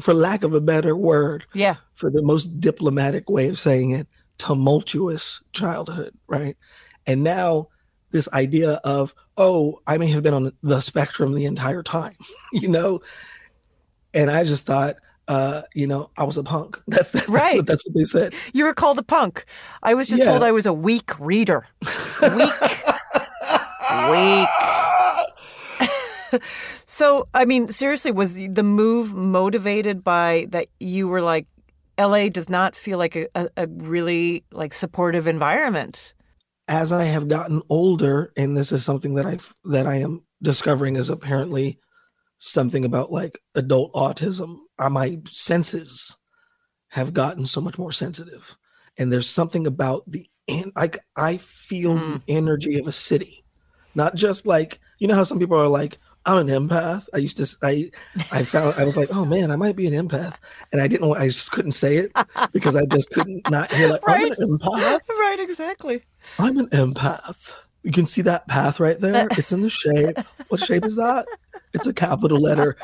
for 0.00 0.12
lack 0.14 0.42
of 0.44 0.54
a 0.54 0.60
better 0.60 0.94
word, 0.94 1.44
Yeah. 1.54 1.76
for 1.94 2.10
the 2.10 2.22
most 2.22 2.60
diplomatic 2.60 3.28
way 3.30 3.48
of 3.48 3.58
saying 3.58 3.92
it, 3.92 4.06
tumultuous 4.38 5.42
childhood, 5.52 6.14
right? 6.26 6.56
And 7.06 7.22
now 7.22 7.68
this 8.10 8.28
idea 8.32 8.72
of, 8.84 9.14
oh, 9.36 9.78
I 9.86 9.98
may 9.98 10.08
have 10.08 10.22
been 10.22 10.34
on 10.34 10.52
the 10.62 10.80
spectrum 10.80 11.34
the 11.34 11.46
entire 11.46 11.82
time, 11.82 12.14
you 12.52 12.68
know? 12.68 13.00
And 14.14 14.30
I 14.30 14.44
just 14.44 14.66
thought, 14.66 14.96
uh, 15.28 15.62
you 15.74 15.86
know, 15.86 16.10
I 16.18 16.24
was 16.24 16.36
a 16.36 16.42
punk. 16.42 16.78
That's, 16.86 17.12
that's 17.12 17.28
Right. 17.28 17.56
What, 17.56 17.66
that's 17.66 17.86
what 17.86 17.94
they 17.94 18.04
said. 18.04 18.34
You 18.52 18.64
were 18.64 18.74
called 18.74 18.98
a 18.98 19.02
punk. 19.02 19.44
I 19.82 19.94
was 19.94 20.08
just 20.08 20.20
Yeah. 20.20 20.30
told 20.30 20.42
I 20.42 20.50
was 20.52 20.66
a 20.66 20.72
weak 20.72 21.18
reader. 21.18 21.66
Weak. 22.20 22.52
weak. 24.10 24.48
so, 26.86 27.28
I 27.34 27.44
mean, 27.44 27.68
seriously, 27.68 28.10
was 28.10 28.34
the 28.34 28.62
move 28.62 29.14
motivated 29.14 30.02
by 30.02 30.46
that 30.50 30.66
you 30.80 31.08
were 31.08 31.22
like, 31.22 31.46
LA 31.98 32.28
does 32.28 32.48
not 32.48 32.74
feel 32.74 32.98
like 32.98 33.16
a, 33.16 33.26
a, 33.34 33.48
a 33.56 33.66
really 33.66 34.44
like 34.52 34.72
supportive 34.72 35.26
environment? 35.26 36.14
As 36.68 36.92
I 36.92 37.04
have 37.04 37.28
gotten 37.28 37.62
older, 37.68 38.32
and 38.36 38.56
this 38.56 38.72
is 38.72 38.84
something 38.84 39.14
that 39.14 39.26
I 39.26 39.38
that 39.64 39.86
I 39.86 39.96
am 39.96 40.24
discovering 40.42 40.96
is 40.96 41.10
apparently 41.10 41.78
something 42.38 42.84
about 42.84 43.12
like 43.12 43.38
adult 43.54 43.92
autism. 43.92 44.56
Uh, 44.78 44.90
my 44.90 45.18
senses 45.28 46.16
have 46.90 47.14
gotten 47.14 47.46
so 47.46 47.60
much 47.60 47.78
more 47.78 47.92
sensitive, 47.92 48.56
and 48.96 49.12
there's 49.12 49.28
something 49.28 49.66
about 49.66 50.04
the 50.06 50.26
and 50.48 50.72
like 50.74 50.98
I 51.16 51.36
feel 51.36 51.96
the 51.96 52.22
energy 52.28 52.78
of 52.78 52.86
a 52.86 52.92
city, 52.92 53.44
not 53.94 54.14
just 54.14 54.46
like 54.46 54.80
you 54.98 55.06
know 55.08 55.14
how 55.14 55.24
some 55.24 55.38
people 55.38 55.58
are 55.58 55.68
like. 55.68 55.98
I'm 56.24 56.38
an 56.38 56.46
empath. 56.48 57.08
I 57.12 57.18
used 57.18 57.36
to. 57.38 57.56
I 57.62 57.90
I 58.30 58.44
found. 58.44 58.74
I 58.78 58.84
was 58.84 58.96
like, 58.96 59.08
oh 59.12 59.24
man, 59.24 59.50
I 59.50 59.56
might 59.56 59.74
be 59.76 59.86
an 59.86 60.08
empath, 60.08 60.38
and 60.72 60.80
I 60.80 60.86
didn't. 60.86 61.10
I 61.16 61.26
just 61.28 61.50
couldn't 61.50 61.72
say 61.72 61.96
it 61.96 62.12
because 62.52 62.76
I 62.76 62.84
just 62.86 63.10
couldn't 63.10 63.50
not 63.50 63.72
hear 63.72 63.88
like 63.88 64.02
I'm 64.06 64.24
an 64.24 64.32
empath. 64.34 65.00
right, 65.08 65.36
exactly. 65.40 66.02
I'm 66.38 66.58
an 66.58 66.68
empath. 66.68 67.54
You 67.82 67.90
can 67.90 68.06
see 68.06 68.22
that 68.22 68.46
path 68.46 68.78
right 68.78 68.98
there. 69.00 69.26
It's 69.32 69.50
in 69.50 69.62
the 69.62 69.70
shape. 69.70 70.16
What 70.48 70.60
shape 70.60 70.84
is 70.84 70.94
that? 70.96 71.26
It's 71.74 71.88
a 71.88 71.92
capital 71.94 72.38
letter. 72.38 72.76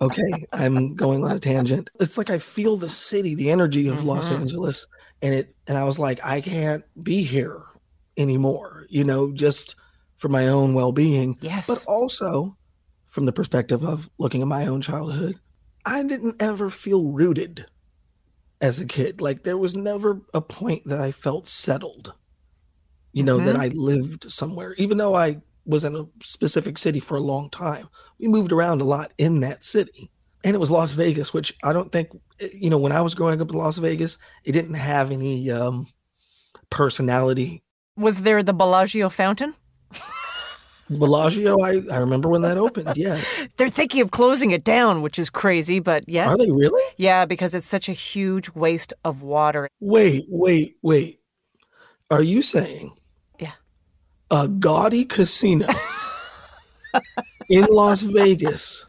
Okay, 0.00 0.46
I'm 0.52 0.94
going 0.94 1.24
on 1.24 1.32
a 1.32 1.40
tangent. 1.40 1.90
It's 2.00 2.16
like 2.16 2.30
I 2.30 2.38
feel 2.38 2.76
the 2.76 2.88
city, 2.88 3.34
the 3.34 3.50
energy 3.50 3.88
of 3.88 4.04
Los 4.04 4.30
Mhm. 4.30 4.40
Angeles, 4.40 4.86
and 5.22 5.34
it 5.34 5.54
and 5.66 5.76
I 5.76 5.84
was 5.84 5.98
like, 5.98 6.20
I 6.24 6.40
can't 6.40 6.84
be 7.02 7.22
here 7.24 7.62
anymore, 8.16 8.86
you 8.88 9.04
know, 9.04 9.32
just 9.32 9.74
for 10.16 10.28
my 10.28 10.48
own 10.48 10.74
well-being. 10.74 11.38
Yes. 11.40 11.66
But 11.66 11.84
also 11.86 12.56
from 13.06 13.26
the 13.26 13.32
perspective 13.32 13.84
of 13.84 14.10
looking 14.18 14.42
at 14.42 14.48
my 14.48 14.66
own 14.66 14.80
childhood, 14.80 15.38
I 15.84 16.02
didn't 16.02 16.42
ever 16.42 16.70
feel 16.70 17.04
rooted 17.04 17.66
as 18.60 18.80
a 18.80 18.86
kid. 18.86 19.20
Like 19.20 19.42
there 19.44 19.58
was 19.58 19.74
never 19.74 20.20
a 20.34 20.40
point 20.40 20.84
that 20.86 21.00
I 21.00 21.12
felt 21.12 21.48
settled. 21.48 22.14
You 23.12 23.22
know, 23.22 23.38
that 23.38 23.56
Mhm. 23.56 23.60
I 23.60 23.68
lived 23.68 24.30
somewhere. 24.30 24.74
Even 24.74 24.98
though 24.98 25.14
I 25.14 25.40
was 25.64 25.84
in 25.84 25.96
a 25.96 26.06
specific 26.22 26.78
city 26.78 27.00
for 27.00 27.16
a 27.16 27.20
long 27.20 27.50
time. 27.50 27.88
We 28.18 28.28
moved 28.28 28.52
around 28.52 28.80
a 28.80 28.84
lot 28.84 29.12
in 29.18 29.40
that 29.40 29.64
city. 29.64 30.10
And 30.44 30.54
it 30.54 30.58
was 30.60 30.70
Las 30.70 30.92
Vegas, 30.92 31.34
which 31.34 31.52
I 31.64 31.72
don't 31.72 31.90
think 31.90 32.08
eh, 32.38 32.48
you 32.54 32.70
know, 32.70 32.78
when 32.78 32.92
I 32.92 33.00
was 33.00 33.14
growing 33.14 33.40
up 33.42 33.50
in 33.50 33.56
Las 33.56 33.78
Vegas, 33.78 34.16
it 34.44 34.52
didn't 34.52 34.74
have 34.74 35.10
any 35.10 35.50
um 35.50 35.88
personality. 36.70 37.62
Was 37.96 38.22
there 38.22 38.42
the 38.42 38.52
Bellagio 38.52 39.08
fountain? 39.08 39.54
Bellagio, 40.90 41.60
I, 41.60 41.82
I 41.90 41.96
remember 41.98 42.28
when 42.28 42.42
that 42.42 42.56
opened, 42.58 42.92
yes. 42.96 43.46
They're 43.56 43.68
thinking 43.68 44.02
of 44.02 44.10
closing 44.10 44.52
it 44.52 44.62
down, 44.64 45.02
which 45.02 45.18
is 45.18 45.30
crazy, 45.30 45.80
but 45.80 46.08
yeah. 46.08 46.28
Are 46.28 46.38
they 46.38 46.50
really? 46.50 46.82
Yeah, 46.96 47.24
because 47.24 47.54
it's 47.54 47.66
such 47.66 47.88
a 47.88 47.92
huge 47.92 48.50
waste 48.54 48.94
of 49.04 49.22
water. 49.22 49.68
Wait, 49.80 50.26
wait, 50.28 50.76
wait. 50.82 51.20
Are 52.10 52.22
you 52.22 52.42
saying 52.42 52.92
Yeah. 53.40 53.52
a 54.30 54.46
gaudy 54.46 55.04
casino 55.04 55.66
in 57.50 57.64
Las 57.64 58.02
Vegas 58.02 58.86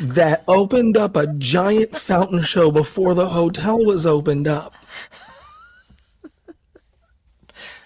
that 0.00 0.44
opened 0.48 0.96
up 0.96 1.16
a 1.16 1.26
giant 1.34 1.96
fountain 1.96 2.42
show 2.42 2.70
before 2.70 3.14
the 3.14 3.26
hotel 3.28 3.84
was 3.84 4.06
opened 4.06 4.46
up 4.48 4.74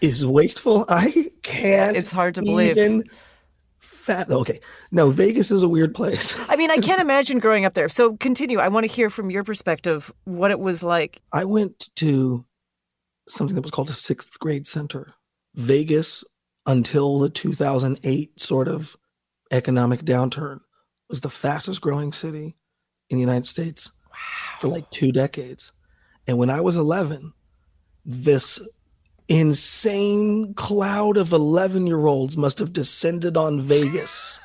is 0.01 0.25
wasteful? 0.25 0.85
I 0.89 1.31
can't. 1.43 1.97
It's 1.97 2.13
hard 2.13 2.35
to 2.37 2.43
believe. 2.43 2.77
Even 2.77 3.05
fat. 4.09 4.31
Okay, 4.31 4.61
no, 4.91 5.11
Vegas 5.11 5.51
is 5.51 5.63
a 5.63 5.69
weird 5.69 5.95
place. 5.95 6.35
I 6.49 6.57
mean, 6.57 6.71
I 6.71 6.79
can't 6.79 7.01
imagine 7.09 7.39
growing 7.39 7.65
up 7.65 7.75
there. 7.75 7.89
So 7.89 8.17
continue. 8.17 8.59
I 8.59 8.69
want 8.69 8.87
to 8.87 8.93
hear 8.93 9.11
from 9.11 9.31
your 9.31 9.45
perspective 9.45 10.13
what 10.25 10.51
it 10.51 10.59
was 10.59 10.83
like. 10.83 11.21
I 11.33 11.45
went 11.45 11.91
to 11.97 12.45
something 13.29 13.55
that 13.55 13.63
was 13.63 13.71
called 13.71 13.91
a 13.91 13.95
sixth 13.95 14.39
grade 14.39 14.67
center. 14.67 15.15
Vegas, 15.55 16.25
until 16.67 17.19
the 17.19 17.29
2008 17.29 18.41
sort 18.41 18.69
of 18.69 18.97
economic 19.51 20.03
downturn, 20.03 20.61
was 21.09 21.21
the 21.21 21.31
fastest 21.31 21.81
growing 21.81 22.13
city 22.13 22.57
in 23.11 23.17
the 23.17 23.23
United 23.23 23.47
States 23.47 23.91
for 24.59 24.69
like 24.69 24.89
two 24.91 25.13
decades. 25.13 25.73
And 26.27 26.39
when 26.39 26.51
I 26.51 26.61
was 26.61 26.77
11, 26.77 27.33
this 28.05 28.61
insane 29.29 30.55
cloud 30.55 31.17
of 31.17 31.33
11 31.33 31.87
year 31.87 32.07
olds 32.07 32.37
must 32.37 32.59
have 32.59 32.73
descended 32.73 33.37
on 33.37 33.61
Vegas. 33.61 34.41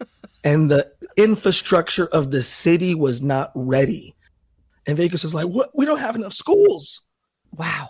and 0.44 0.70
the 0.70 0.90
infrastructure 1.16 2.06
of 2.08 2.30
the 2.30 2.42
city 2.42 2.94
was 2.94 3.22
not 3.22 3.50
ready. 3.54 4.14
And 4.86 4.96
Vegas 4.96 5.22
was 5.22 5.34
like, 5.34 5.46
what? 5.46 5.70
We 5.74 5.84
don't 5.86 5.98
have 6.00 6.14
enough 6.16 6.32
schools 6.34 7.02
Wow. 7.52 7.88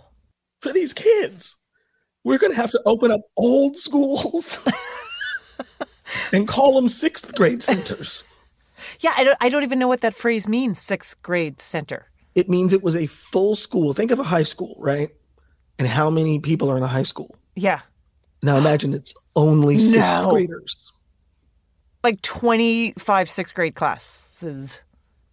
for 0.60 0.72
these 0.72 0.94
kids. 0.94 1.56
We're 2.24 2.38
going 2.38 2.52
to 2.52 2.56
have 2.60 2.70
to 2.72 2.82
open 2.86 3.10
up 3.12 3.20
old 3.36 3.76
schools 3.76 4.58
and 6.32 6.46
call 6.48 6.74
them 6.74 6.88
sixth 6.88 7.34
grade 7.34 7.62
centers. 7.62 8.24
Yeah, 9.00 9.12
I 9.16 9.24
don't, 9.24 9.38
I 9.40 9.48
don't 9.48 9.62
even 9.62 9.78
know 9.78 9.88
what 9.88 10.02
that 10.02 10.12
phrase 10.14 10.46
means, 10.46 10.78
sixth 10.78 11.20
grade 11.22 11.62
center. 11.62 12.06
It 12.34 12.50
means 12.50 12.74
it 12.74 12.82
was 12.82 12.94
a 12.94 13.06
full 13.06 13.56
school. 13.56 13.94
Think 13.94 14.10
of 14.10 14.18
a 14.18 14.22
high 14.22 14.42
school, 14.42 14.76
right? 14.78 15.08
And 15.78 15.86
how 15.86 16.10
many 16.10 16.40
people 16.40 16.70
are 16.70 16.76
in 16.76 16.82
a 16.82 16.86
high 16.88 17.02
school? 17.02 17.36
Yeah. 17.54 17.80
Now 18.42 18.56
imagine 18.58 18.94
it's 18.94 19.14
only 19.34 19.78
sixth 19.78 19.96
No. 19.98 20.30
graders. 20.32 20.92
Like 22.02 22.22
25 22.22 23.28
sixth 23.28 23.54
grade 23.54 23.74
classes. 23.74 24.80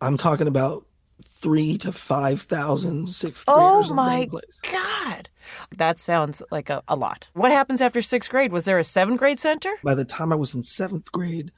I'm 0.02 0.18
talking 0.18 0.48
about 0.48 0.86
three 1.24 1.78
to 1.80 1.92
5,000 1.92 3.08
sixth 3.08 3.44
Oh 3.48 3.94
my. 3.94 4.28
God. 4.72 5.30
That 5.78 6.00
sounds 6.00 6.42
like 6.52 6.70
a, 6.70 6.82
a 6.88 6.96
lot. 6.96 7.28
What 7.34 7.52
happens 7.52 7.82
after 7.82 8.02
sixth 8.02 8.30
grade? 8.30 8.52
Was 8.52 8.66
there 8.66 8.80
a 8.80 8.84
seventh 8.84 9.20
grade 9.20 9.40
center? 9.40 9.72
By 9.84 9.94
the 9.96 10.06
time 10.06 10.32
I 10.32 10.36
was 10.36 10.54
in 10.54 10.64
seventh 10.64 11.12
grade, 11.12 11.52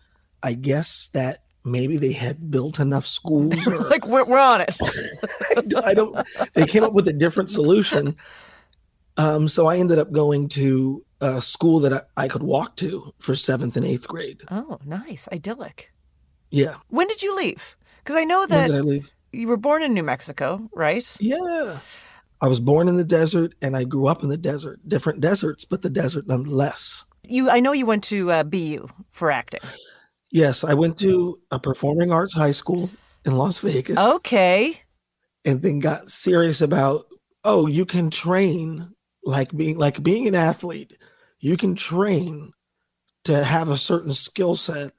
I 0.43 0.53
guess 0.53 1.09
that 1.13 1.43
maybe 1.63 1.97
they 1.97 2.11
had 2.11 2.51
built 2.51 2.79
enough 2.79 3.05
schools 3.07 3.55
or 3.67 3.77
like, 3.77 4.05
we're, 4.05 4.25
we're 4.25 4.39
on 4.39 4.61
it. 4.61 4.75
I 5.83 5.93
don't. 5.93 6.15
They 6.53 6.65
came 6.65 6.83
up 6.83 6.93
with 6.93 7.07
a 7.07 7.13
different 7.13 7.49
solution. 7.49 8.15
Um, 9.17 9.47
so 9.47 9.67
I 9.67 9.77
ended 9.77 9.97
up 9.99 10.11
going 10.11 10.49
to 10.49 11.03
a 11.21 11.41
school 11.41 11.79
that 11.81 11.93
I, 11.93 12.23
I 12.25 12.27
could 12.27 12.43
walk 12.43 12.75
to 12.77 13.13
for 13.19 13.35
seventh 13.35 13.75
and 13.77 13.85
eighth 13.85 14.07
grade. 14.07 14.41
Oh, 14.51 14.77
nice. 14.85 15.27
Idyllic. 15.31 15.91
Yeah. 16.51 16.75
When 16.89 17.07
did 17.07 17.21
you 17.23 17.35
leave? 17.35 17.77
Because 18.03 18.17
I 18.17 18.23
know 18.25 18.39
When 18.41 18.49
that 18.49 18.67
did 18.67 18.75
I 18.75 18.79
leave? 18.81 19.11
you 19.31 19.47
were 19.47 19.57
born 19.57 19.81
in 19.83 19.93
New 19.93 20.03
Mexico, 20.03 20.69
right? 20.73 21.05
Yeah. 21.19 21.79
I 22.41 22.47
was 22.47 22.59
born 22.59 22.87
in 22.89 22.97
the 22.97 23.03
desert 23.05 23.55
and 23.61 23.75
I 23.77 23.85
grew 23.85 24.07
up 24.07 24.21
in 24.21 24.29
the 24.29 24.37
desert. 24.37 24.79
Different 24.87 25.21
deserts, 25.21 25.63
but 25.65 25.81
the 25.81 25.89
desert 25.89 26.27
nonetheless. 26.27 27.05
You, 27.23 27.49
I 27.49 27.59
know 27.61 27.71
you 27.71 27.85
went 27.85 28.03
to 28.05 28.29
uh, 28.31 28.43
BU 28.43 28.87
for 29.11 29.31
acting. 29.31 29.61
Yes, 30.31 30.63
I 30.65 30.73
went 30.73 30.97
to 30.99 31.37
a 31.49 31.59
performing 31.59 32.11
arts 32.11 32.33
high 32.33 32.51
school 32.51 32.89
in 33.25 33.37
Las 33.37 33.59
Vegas. 33.59 33.97
Okay. 33.97 34.81
and 35.45 35.61
then 35.61 35.79
got 35.79 36.09
serious 36.09 36.59
about 36.61 37.05
oh 37.43 37.67
you 37.67 37.85
can 37.85 38.09
train 38.09 38.89
like 39.25 39.51
being 39.55 39.77
like 39.77 40.01
being 40.03 40.27
an 40.27 40.35
athlete 40.35 40.97
you 41.41 41.57
can 41.57 41.75
train 41.75 42.51
to 43.23 43.43
have 43.43 43.69
a 43.69 43.77
certain 43.77 44.13
skill 44.13 44.55
set 44.55 44.93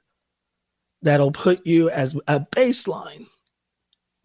that'll 1.01 1.31
put 1.31 1.65
you 1.65 1.89
as 1.89 2.15
a 2.27 2.39
baseline 2.51 3.25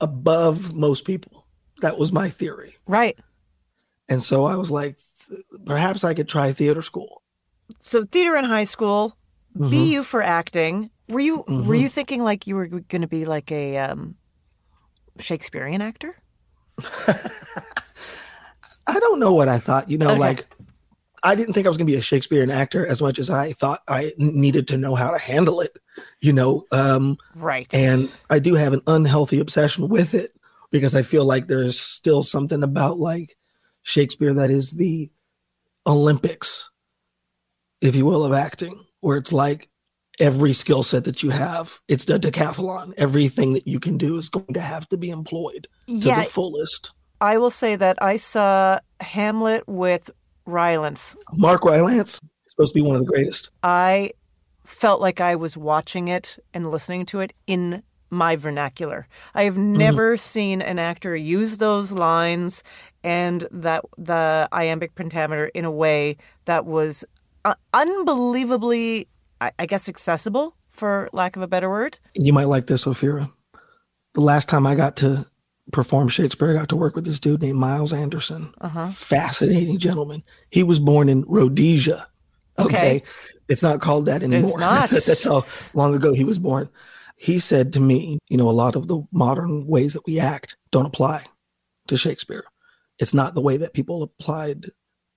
above 0.00 0.74
most 0.74 1.04
people 1.04 1.46
that 1.80 1.96
was 1.98 2.12
my 2.12 2.28
theory 2.28 2.76
Right. 2.86 3.16
and 4.08 4.22
so 4.22 4.44
i 4.44 4.56
was 4.56 4.70
like 4.70 4.96
perhaps 5.64 6.02
i 6.04 6.14
could 6.14 6.28
try 6.28 6.52
theater 6.52 6.82
school 6.82 7.22
So 7.80 8.04
theater 8.04 8.36
in 8.36 8.44
high 8.44 8.64
school, 8.68 9.16
Mhm. 9.56 9.70
BU 9.70 10.02
for 10.02 10.22
acting. 10.22 10.90
Were 11.08 11.20
you 11.20 11.44
were 11.48 11.74
Mhm. 11.76 11.80
you 11.80 11.88
thinking 11.88 12.22
like 12.24 12.46
you 12.46 12.54
were 12.56 12.66
going 12.66 13.00
to 13.02 13.08
be 13.08 13.24
like 13.24 13.50
a 13.52 13.78
um, 13.78 14.16
Shakespearean 15.18 15.80
actor? 15.80 16.16
i 18.86 18.98
don't 18.98 19.18
know 19.20 19.32
what 19.34 19.48
i 19.48 19.58
thought 19.58 19.90
you 19.90 19.98
know 19.98 20.10
Okay. 20.10 20.18
like 20.20 20.46
I 21.24 21.36
didn't 21.36 21.54
think 21.54 21.68
I 21.68 21.70
was 21.70 21.76
going 21.76 21.86
to 21.86 21.92
be 21.92 21.96
a 21.96 22.02
Shakespearean 22.02 22.50
actor 22.50 22.84
as 22.84 23.00
much 23.00 23.20
as 23.20 23.30
I 23.30 23.52
thought 23.52 23.78
I 23.86 24.12
needed 24.18 24.66
to 24.66 24.76
know 24.76 24.96
how 24.96 25.12
to 25.12 25.18
handle 25.18 25.60
it, 25.60 25.78
you 26.20 26.32
know. 26.32 26.64
Um, 26.72 27.16
Right. 27.36 27.72
and 27.72 28.12
I 28.28 28.40
do 28.40 28.54
have 28.56 28.72
an 28.72 28.80
unhealthy 28.88 29.38
obsession 29.38 29.88
with 29.88 30.14
it 30.14 30.32
because 30.72 30.96
I 30.96 31.02
feel 31.02 31.24
like 31.24 31.46
there's 31.46 31.78
still 31.78 32.24
something 32.24 32.64
about 32.64 32.98
like 32.98 33.36
Shakespeare 33.84 34.34
that 34.34 34.50
is 34.50 34.72
the 34.72 35.12
Olympics 35.86 36.70
if 37.80 37.94
you 37.94 38.04
will, 38.04 38.24
of 38.24 38.32
acting, 38.32 38.84
where 38.98 39.16
it's 39.16 39.32
like 39.32 39.68
every 40.18 40.52
skill 40.52 40.82
set 40.82 41.04
that 41.04 41.22
you 41.22 41.30
have, 41.30 41.78
it's 41.86 42.04
the 42.06 42.18
decathlon. 42.18 42.94
Everything 42.96 43.52
that 43.52 43.68
you 43.68 43.78
can 43.78 43.96
do 43.96 44.16
is 44.18 44.28
going 44.28 44.54
to 44.54 44.60
have 44.60 44.88
to 44.88 44.96
be 44.96 45.10
employed 45.10 45.68
to 45.86 45.94
Yeah. 45.94 46.18
the 46.24 46.24
fullest. 46.30 46.90
I 47.22 47.38
will 47.38 47.52
say 47.52 47.76
that 47.76 48.02
I 48.02 48.16
saw 48.16 48.80
Hamlet 48.98 49.62
with 49.68 50.10
Rylance. 50.44 51.14
Mark 51.32 51.64
Rylance 51.64 52.18
supposed 52.48 52.74
to 52.74 52.80
be 52.80 52.82
one 52.82 52.96
of 52.96 53.06
the 53.06 53.12
greatest. 53.12 53.50
I 53.62 54.10
felt 54.64 55.00
like 55.00 55.20
I 55.20 55.36
was 55.36 55.56
watching 55.56 56.08
it 56.08 56.36
and 56.52 56.68
listening 56.68 57.06
to 57.06 57.20
it 57.20 57.32
in 57.46 57.84
my 58.10 58.34
vernacular. 58.34 59.06
I 59.36 59.44
have 59.44 59.56
never 59.56 60.16
seen 60.16 60.60
an 60.60 60.80
actor 60.80 61.14
use 61.14 61.58
those 61.58 61.92
lines 61.92 62.64
and 63.04 63.46
that 63.52 63.84
the 63.96 64.48
iambic 64.50 64.96
pentameter 64.96 65.46
in 65.46 65.64
a 65.64 65.70
way 65.70 66.16
that 66.46 66.66
was 66.66 67.04
uh, 67.44 67.54
unbelievably, 67.72 69.06
I, 69.40 69.52
I 69.60 69.66
guess, 69.66 69.88
accessible, 69.88 70.56
for 70.72 71.08
lack 71.12 71.36
of 71.36 71.42
a 71.42 71.46
better 71.46 71.70
word. 71.70 72.00
You 72.14 72.32
might 72.32 72.48
like 72.48 72.66
this, 72.66 72.84
Ophira. 72.84 73.30
The 74.14 74.20
last 74.20 74.48
time 74.48 74.66
I 74.66 74.74
got 74.74 74.96
to 74.96 75.24
perform 75.70 76.08
Shakespeare, 76.08 76.50
I 76.50 76.54
got 76.54 76.68
to 76.70 76.76
work 76.76 76.96
with 76.96 77.04
this 77.04 77.20
dude 77.20 77.42
named 77.42 77.58
Miles 77.58 77.92
Anderson. 77.92 78.52
Uh-huh. 78.60 78.90
Fascinating 78.90 79.78
gentleman. 79.78 80.22
He 80.50 80.62
was 80.62 80.80
born 80.80 81.08
in 81.08 81.24
Rhodesia. 81.28 82.08
Okay. 82.58 82.66
Okay. 82.66 83.02
It's 83.48 83.62
not 83.62 83.80
called 83.80 84.06
that 84.06 84.22
anymore. 84.22 84.58
not. 84.58 84.90
That's, 84.90 85.06
that's 85.06 85.24
how 85.24 85.44
long 85.74 85.94
ago 85.94 86.14
he 86.14 86.24
was 86.24 86.38
born. 86.38 86.68
He 87.16 87.38
said 87.38 87.72
to 87.74 87.80
me, 87.80 88.18
you 88.28 88.36
know, 88.36 88.48
a 88.48 88.50
lot 88.50 88.74
of 88.74 88.88
the 88.88 89.02
modern 89.12 89.66
ways 89.66 89.92
that 89.92 90.06
we 90.06 90.18
act 90.18 90.56
don't 90.70 90.86
apply 90.86 91.24
to 91.88 91.96
Shakespeare. 91.96 92.44
It's 92.98 93.14
not 93.14 93.34
the 93.34 93.40
way 93.40 93.56
that 93.58 93.74
people 93.74 94.02
applied 94.02 94.66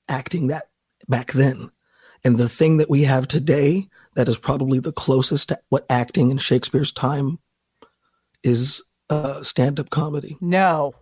acting 0.07 0.47
that 0.47 0.65
back 1.07 1.31
then. 1.31 1.71
And 2.23 2.37
the 2.37 2.49
thing 2.49 2.77
that 2.77 2.89
we 2.89 3.03
have 3.03 3.27
today 3.27 3.87
that 4.15 4.27
is 4.27 4.37
probably 4.37 4.79
the 4.79 4.91
closest 4.91 5.49
to 5.49 5.59
what 5.69 5.85
acting 5.89 6.31
in 6.31 6.37
Shakespeare's 6.37 6.91
time 6.91 7.37
is 8.43 8.83
uh, 9.09 9.43
stand 9.43 9.79
up 9.79 9.89
comedy. 9.89 10.37
No. 10.41 10.93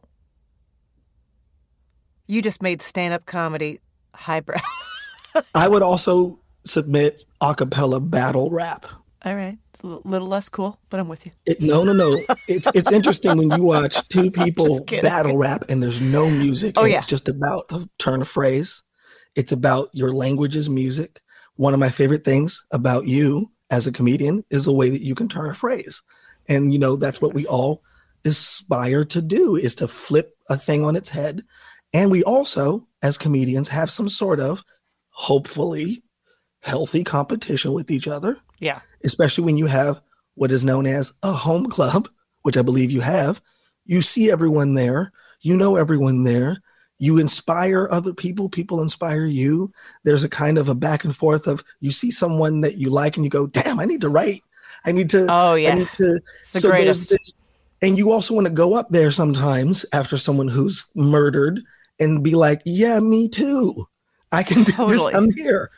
You 2.27 2.41
just 2.41 2.61
made 2.61 2.81
stand 2.81 3.13
up 3.13 3.25
comedy 3.25 3.79
highbrow. 4.15 4.59
I 5.55 5.67
would 5.67 5.81
also 5.81 6.39
submit 6.65 7.23
a 7.41 7.55
cappella 7.55 7.99
battle 7.99 8.49
rap. 8.49 8.85
All 9.25 9.35
right. 9.35 9.57
It's 9.71 9.81
a 9.81 9.87
little, 9.87 10.27
less 10.27 10.49
cool, 10.49 10.79
but 10.89 10.99
I'm 10.99 11.07
with 11.07 11.25
you. 11.25 11.31
It, 11.45 11.61
no, 11.61 11.83
no, 11.83 11.93
no. 11.93 12.19
It's 12.49 12.67
it's 12.73 12.91
interesting 12.91 13.37
when 13.37 13.51
you 13.51 13.63
watch 13.63 14.05
two 14.09 14.29
people 14.43 14.81
battle 15.01 15.37
rap 15.37 15.65
and 15.69 15.81
there's 15.81 16.01
no 16.01 16.29
music. 16.29 16.73
Oh, 16.77 16.83
yeah. 16.83 16.97
It's 16.97 17.07
just 17.07 17.29
about 17.29 17.69
the 17.69 17.89
turn 17.99 18.21
of 18.21 18.27
phrase. 18.27 18.83
It's 19.35 19.51
about 19.51 19.89
your 19.93 20.13
language's 20.13 20.69
music. 20.69 21.21
One 21.55 21.73
of 21.73 21.79
my 21.79 21.89
favorite 21.89 22.25
things 22.25 22.63
about 22.71 23.07
you 23.07 23.49
as 23.69 23.87
a 23.87 23.91
comedian 23.91 24.43
is 24.49 24.65
the 24.65 24.73
way 24.73 24.89
that 24.89 25.01
you 25.01 25.15
can 25.15 25.29
turn 25.29 25.49
a 25.49 25.53
phrase. 25.53 26.01
And 26.47 26.73
you 26.73 26.79
know, 26.79 26.97
that's 26.97 27.21
what 27.21 27.33
we 27.33 27.47
all 27.47 27.81
aspire 28.25 29.05
to 29.05 29.21
do 29.21 29.55
is 29.55 29.75
to 29.75 29.87
flip 29.87 30.35
a 30.49 30.57
thing 30.57 30.83
on 30.85 30.95
its 30.95 31.09
head. 31.09 31.43
And 31.93 32.09
we 32.11 32.23
also, 32.23 32.87
as 33.01 33.17
comedians, 33.17 33.67
have 33.69 33.91
some 33.91 34.09
sort 34.09 34.39
of 34.39 34.63
hopefully 35.09 36.03
healthy 36.61 37.03
competition 37.03 37.73
with 37.73 37.91
each 37.91 38.07
other 38.07 38.37
Yeah. 38.59 38.79
especially 39.03 39.43
when 39.43 39.57
you 39.57 39.65
have 39.67 40.01
what 40.35 40.51
is 40.51 40.63
known 40.63 40.87
as 40.87 41.11
a 41.21 41.31
home 41.31 41.67
club, 41.69 42.09
which 42.41 42.57
I 42.57 42.61
believe 42.63 42.89
you 42.89 43.01
have. 43.01 43.41
You 43.85 44.01
see 44.01 44.31
everyone 44.31 44.73
there, 44.73 45.11
you 45.41 45.55
know 45.55 45.75
everyone 45.75 46.23
there. 46.23 46.57
You 46.99 47.17
inspire 47.17 47.87
other 47.91 48.13
people, 48.13 48.47
people 48.49 48.81
inspire 48.81 49.25
you. 49.25 49.71
There's 50.05 50.23
a 50.23 50.29
kind 50.29 50.57
of 50.57 50.69
a 50.69 50.75
back 50.75 51.03
and 51.03 51.15
forth 51.15 51.47
of 51.47 51.63
you 51.81 51.91
see 51.91 52.09
someone 52.11 52.61
that 52.61 52.77
you 52.77 52.89
like 52.89 53.17
and 53.17 53.25
you 53.25 53.29
go, 53.29 53.45
"Damn, 53.45 53.79
I 53.79 53.85
need 53.85 54.01
to 54.01 54.09
write. 54.09 54.41
I 54.85 54.91
need 54.93 55.09
to 55.11 55.27
Oh, 55.29 55.53
yeah. 55.55 55.71
I 55.71 55.75
need 55.75 55.89
to 55.93 56.19
It's 56.39 56.53
the 56.53 56.59
there's 56.61 56.71
greatest. 56.71 57.09
this- 57.09 57.33
and 57.83 57.97
you 57.97 58.11
also 58.11 58.33
want 58.33 58.47
to 58.47 58.53
go 58.53 58.73
up 58.73 58.87
there 58.89 59.11
sometimes 59.11 59.85
after 59.91 60.17
someone 60.17 60.47
who's 60.47 60.85
murdered 60.95 61.61
and 61.99 62.23
be 62.23 62.33
like, 62.33 62.61
"Yeah, 62.65 62.99
me 63.01 63.27
too. 63.27 63.85
I 64.31 64.41
can 64.41 64.63
do 64.63 64.71
Totally. 64.71 65.11
this. 65.11 65.15
I'm 65.15 65.31
here." 65.35 65.69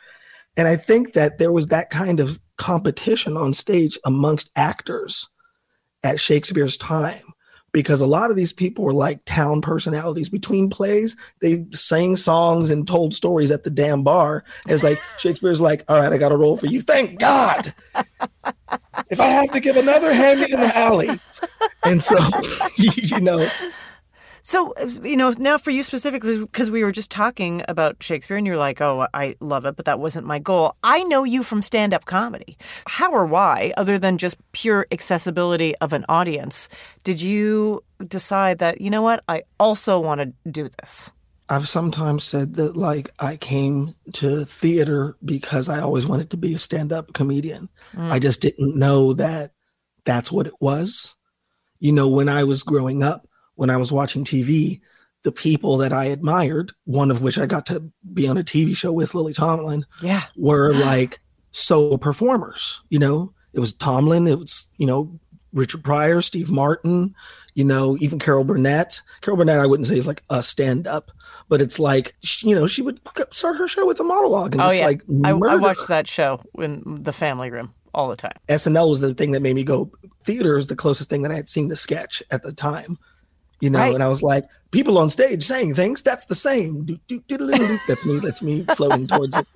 And 0.56 0.68
I 0.68 0.76
think 0.76 1.12
that 1.12 1.38
there 1.38 1.52
was 1.52 1.66
that 1.68 1.90
kind 1.90 2.20
of 2.20 2.40
competition 2.56 3.36
on 3.36 3.52
stage 3.52 3.98
amongst 4.06 4.50
actors 4.56 5.28
at 6.04 6.20
Shakespeare's 6.20 6.76
time 6.76 7.22
because 7.76 8.00
a 8.00 8.06
lot 8.06 8.30
of 8.30 8.36
these 8.36 8.54
people 8.54 8.82
were 8.82 8.94
like 8.94 9.22
town 9.26 9.60
personalities 9.60 10.30
between 10.30 10.70
plays. 10.70 11.14
They 11.40 11.66
sang 11.72 12.16
songs 12.16 12.70
and 12.70 12.88
told 12.88 13.12
stories 13.12 13.50
at 13.50 13.64
the 13.64 13.70
damn 13.70 14.02
bar. 14.02 14.44
It's 14.66 14.82
like 14.82 14.98
Shakespeare's 15.18 15.60
like, 15.60 15.84
all 15.86 16.00
right, 16.00 16.10
I 16.10 16.16
got 16.16 16.32
a 16.32 16.38
role 16.38 16.56
for 16.56 16.68
you. 16.68 16.80
Thank 16.80 17.20
God. 17.20 17.74
if 19.10 19.20
I 19.20 19.26
have 19.26 19.52
to 19.52 19.60
give 19.60 19.76
another 19.76 20.10
hand 20.14 20.40
in 20.40 20.58
the 20.58 20.74
alley. 20.74 21.10
And 21.84 22.02
so, 22.02 22.16
you 22.78 23.20
know, 23.20 23.46
So, 24.46 24.72
you 25.02 25.16
know, 25.16 25.34
now 25.38 25.58
for 25.58 25.72
you 25.72 25.82
specifically, 25.82 26.38
because 26.38 26.70
we 26.70 26.84
were 26.84 26.92
just 26.92 27.10
talking 27.10 27.64
about 27.66 28.00
Shakespeare 28.00 28.36
and 28.36 28.46
you're 28.46 28.56
like, 28.56 28.80
oh, 28.80 29.08
I 29.12 29.34
love 29.40 29.64
it, 29.64 29.74
but 29.74 29.86
that 29.86 29.98
wasn't 29.98 30.24
my 30.24 30.38
goal. 30.38 30.76
I 30.84 31.02
know 31.02 31.24
you 31.24 31.42
from 31.42 31.62
stand 31.62 31.92
up 31.92 32.04
comedy. 32.04 32.56
How 32.86 33.10
or 33.10 33.26
why, 33.26 33.72
other 33.76 33.98
than 33.98 34.18
just 34.18 34.38
pure 34.52 34.86
accessibility 34.92 35.76
of 35.78 35.92
an 35.92 36.04
audience, 36.08 36.68
did 37.02 37.20
you 37.20 37.82
decide 38.06 38.58
that, 38.58 38.80
you 38.80 38.88
know 38.88 39.02
what, 39.02 39.24
I 39.26 39.42
also 39.58 39.98
want 39.98 40.20
to 40.20 40.32
do 40.48 40.68
this? 40.80 41.10
I've 41.48 41.68
sometimes 41.68 42.22
said 42.22 42.54
that 42.54 42.76
like 42.76 43.10
I 43.18 43.36
came 43.38 43.96
to 44.12 44.44
theater 44.44 45.16
because 45.24 45.68
I 45.68 45.80
always 45.80 46.06
wanted 46.06 46.30
to 46.30 46.36
be 46.36 46.54
a 46.54 46.58
stand-up 46.58 47.14
comedian. 47.14 47.68
Mm. 47.94 48.12
I 48.12 48.20
just 48.20 48.42
didn't 48.42 48.78
know 48.78 49.12
that 49.14 49.50
that's 50.04 50.30
what 50.30 50.46
it 50.46 50.54
was. 50.60 51.16
You 51.80 51.90
know, 51.90 52.06
when 52.06 52.28
I 52.28 52.44
was 52.44 52.62
growing 52.62 53.02
up, 53.02 53.26
when 53.56 53.70
I 53.70 53.76
was 53.76 53.92
watching 53.92 54.24
TV, 54.24 54.80
the 55.22 55.32
people 55.32 55.76
that 55.78 55.92
I 55.92 56.04
admired, 56.04 56.72
one 56.84 57.10
of 57.10 57.20
which 57.20 57.36
I 57.36 57.46
got 57.46 57.66
to 57.66 57.90
be 58.14 58.28
on 58.28 58.38
a 58.38 58.44
TV 58.44 58.76
show 58.76 58.92
with 58.92 59.14
Lily 59.14 59.34
Tomlin, 59.34 59.84
Yeah. 60.00 60.22
were 60.36 60.72
like 60.72 61.20
solo 61.50 61.96
performers. 61.96 62.80
You 62.90 63.00
know, 63.00 63.34
it 63.52 63.60
was 63.60 63.72
Tomlin, 63.72 64.28
it 64.28 64.38
was, 64.38 64.66
you 64.76 64.86
know, 64.86 65.18
Richard 65.52 65.82
Pryor, 65.82 66.20
Steve 66.22 66.50
Martin, 66.50 67.14
you 67.54 67.64
know, 67.64 67.96
even 68.00 68.18
Carol 68.18 68.44
Burnett. 68.44 69.00
Carol 69.22 69.38
Burnett, 69.38 69.58
I 69.58 69.66
wouldn't 69.66 69.86
say 69.88 69.98
is 69.98 70.06
like 70.06 70.22
a 70.28 70.42
stand 70.42 70.86
up, 70.86 71.10
but 71.48 71.62
it's 71.62 71.78
like, 71.78 72.14
you 72.40 72.54
know, 72.54 72.66
she 72.66 72.82
would 72.82 73.00
start 73.30 73.56
her 73.56 73.66
show 73.66 73.86
with 73.86 73.98
a 73.98 74.04
monologue 74.04 74.54
and 74.54 74.60
oh, 74.60 74.66
just 74.68 74.78
yeah. 74.78 74.86
like 74.86 75.02
I, 75.24 75.30
I 75.30 75.56
watched 75.56 75.88
that 75.88 76.06
show 76.06 76.40
in 76.58 77.02
the 77.02 77.12
family 77.12 77.50
room 77.50 77.72
all 77.94 78.08
the 78.10 78.16
time. 78.16 78.36
SNL 78.48 78.90
was 78.90 79.00
the 79.00 79.14
thing 79.14 79.32
that 79.32 79.40
made 79.40 79.56
me 79.56 79.64
go, 79.64 79.90
theater 80.22 80.58
is 80.58 80.66
the 80.66 80.76
closest 80.76 81.08
thing 81.08 81.22
that 81.22 81.32
I 81.32 81.36
had 81.36 81.48
seen 81.48 81.70
to 81.70 81.76
sketch 81.76 82.22
at 82.30 82.42
the 82.42 82.52
time. 82.52 82.98
You 83.60 83.70
know, 83.70 83.78
Right. 83.78 83.94
and 83.94 84.02
I 84.02 84.08
was 84.08 84.22
like, 84.22 84.46
people 84.70 84.98
on 84.98 85.08
stage 85.10 85.44
saying 85.44 85.74
things, 85.74 86.02
that's 86.02 86.26
the 86.26 86.34
same. 86.34 86.84
Doot, 86.84 87.00
doot, 87.06 87.26
doodle, 87.26 87.48
doodle. 87.48 87.78
That's 87.88 88.04
me. 88.04 88.18
That's 88.18 88.42
me 88.42 88.64
floating 88.76 89.06
towards 89.06 89.36
it 89.36 89.46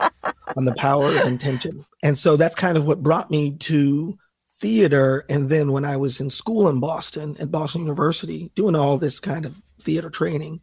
on 0.56 0.64
the 0.64 0.74
power 0.76 1.04
of 1.06 1.26
intention. 1.26 1.84
And 2.02 2.16
so 2.16 2.36
that's 2.36 2.54
kind 2.54 2.78
of 2.78 2.86
what 2.86 3.02
brought 3.02 3.30
me 3.30 3.52
to 3.58 4.18
theater. 4.56 5.24
And 5.28 5.48
then 5.50 5.72
when 5.72 5.84
I 5.84 5.96
was 5.96 6.20
in 6.20 6.30
school 6.30 6.68
in 6.68 6.80
Boston 6.80 7.36
at 7.38 7.50
Boston 7.50 7.82
University, 7.82 8.50
doing 8.54 8.74
all 8.74 8.96
this 8.98 9.20
kind 9.20 9.44
of 9.44 9.56
theater 9.80 10.08
training, 10.10 10.60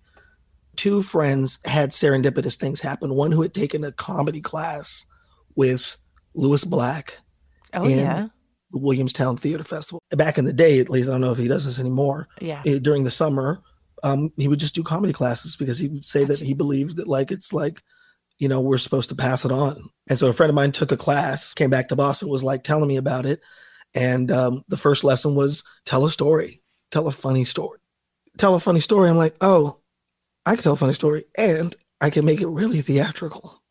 two 0.76 1.02
friends 1.02 1.60
had 1.66 1.92
serendipitous 1.92 2.56
things 2.56 2.82
happen. 2.82 3.14
One 3.16 3.32
who 3.32 3.42
had 3.44 3.54
taken 3.54 3.84
a 3.84 3.92
comedy 3.92 4.42
class 4.42 5.06
with 5.56 5.98
Lewis 6.34 6.64
Black 6.64 7.20
Oh, 7.74 7.86
yeah. 7.88 8.28
The 8.72 8.78
Williamstown 8.78 9.38
Theater 9.38 9.64
Festival. 9.64 10.02
Back 10.12 10.38
in 10.38 10.46
the 10.46 10.54
day, 10.54 10.80
at 10.80 10.90
least, 10.90 11.10
I 11.10 11.14
don't 11.14 11.22
know 11.22 11.32
if 11.32 11.38
he 11.38 11.48
does 11.48 11.66
this 11.66 11.80
anymore. 11.80 12.28
Yeah. 12.42 12.62
eh, 12.66 12.80
during 12.80 13.04
the 13.04 13.12
summer, 13.12 13.62
um, 14.04 14.32
he 14.38 14.48
would 14.48 14.60
just 14.60 14.76
do 14.76 14.84
comedy 14.84 15.14
classes 15.14 15.56
because 15.56 15.80
he 15.80 15.88
would 15.88 16.06
say 16.06 16.24
that 16.24 16.40
he 16.40 16.54
believes 16.54 16.96
that 16.96 17.08
like 17.08 17.32
it's 17.32 17.54
like, 17.54 17.82
you 18.40 18.48
know, 18.48 18.62
we're 18.62 18.78
supposed 18.78 19.10
to 19.10 19.16
pass 19.16 19.46
it 19.46 19.52
on. 19.52 19.90
And 20.08 20.20
so 20.20 20.28
a 20.28 20.34
friend 20.34 20.50
of 20.50 20.56
mine 20.56 20.72
took 20.72 20.92
a 20.92 20.98
class, 20.98 21.54
came 21.54 21.70
back 21.70 21.88
to 21.90 21.96
Boston, 21.96 22.30
was 22.30 22.44
like 22.44 22.64
telling 22.64 22.88
me 22.88 22.98
about 22.98 23.26
it. 23.26 23.42
And 23.94 24.30
um, 24.32 24.64
the 24.68 24.78
first 24.78 25.04
lesson 25.04 25.34
was 25.34 25.64
tell 25.86 26.06
a 26.06 26.12
story, 26.12 26.62
tell 26.92 27.08
a 27.08 27.12
funny 27.12 27.46
story, 27.46 27.80
tell 28.38 28.54
a 28.54 28.60
funny 28.60 28.82
story. 28.82 29.10
I'm 29.10 29.18
like, 29.18 29.36
oh, 29.42 29.80
I 30.46 30.56
can 30.56 30.64
tell 30.64 30.74
a 30.74 30.78
funny 30.78 30.94
story 30.94 31.26
and 31.36 31.76
I 32.00 32.10
can 32.10 32.26
make 32.26 32.42
it 32.42 32.48
really 32.48 32.82
theatrical. 32.82 33.62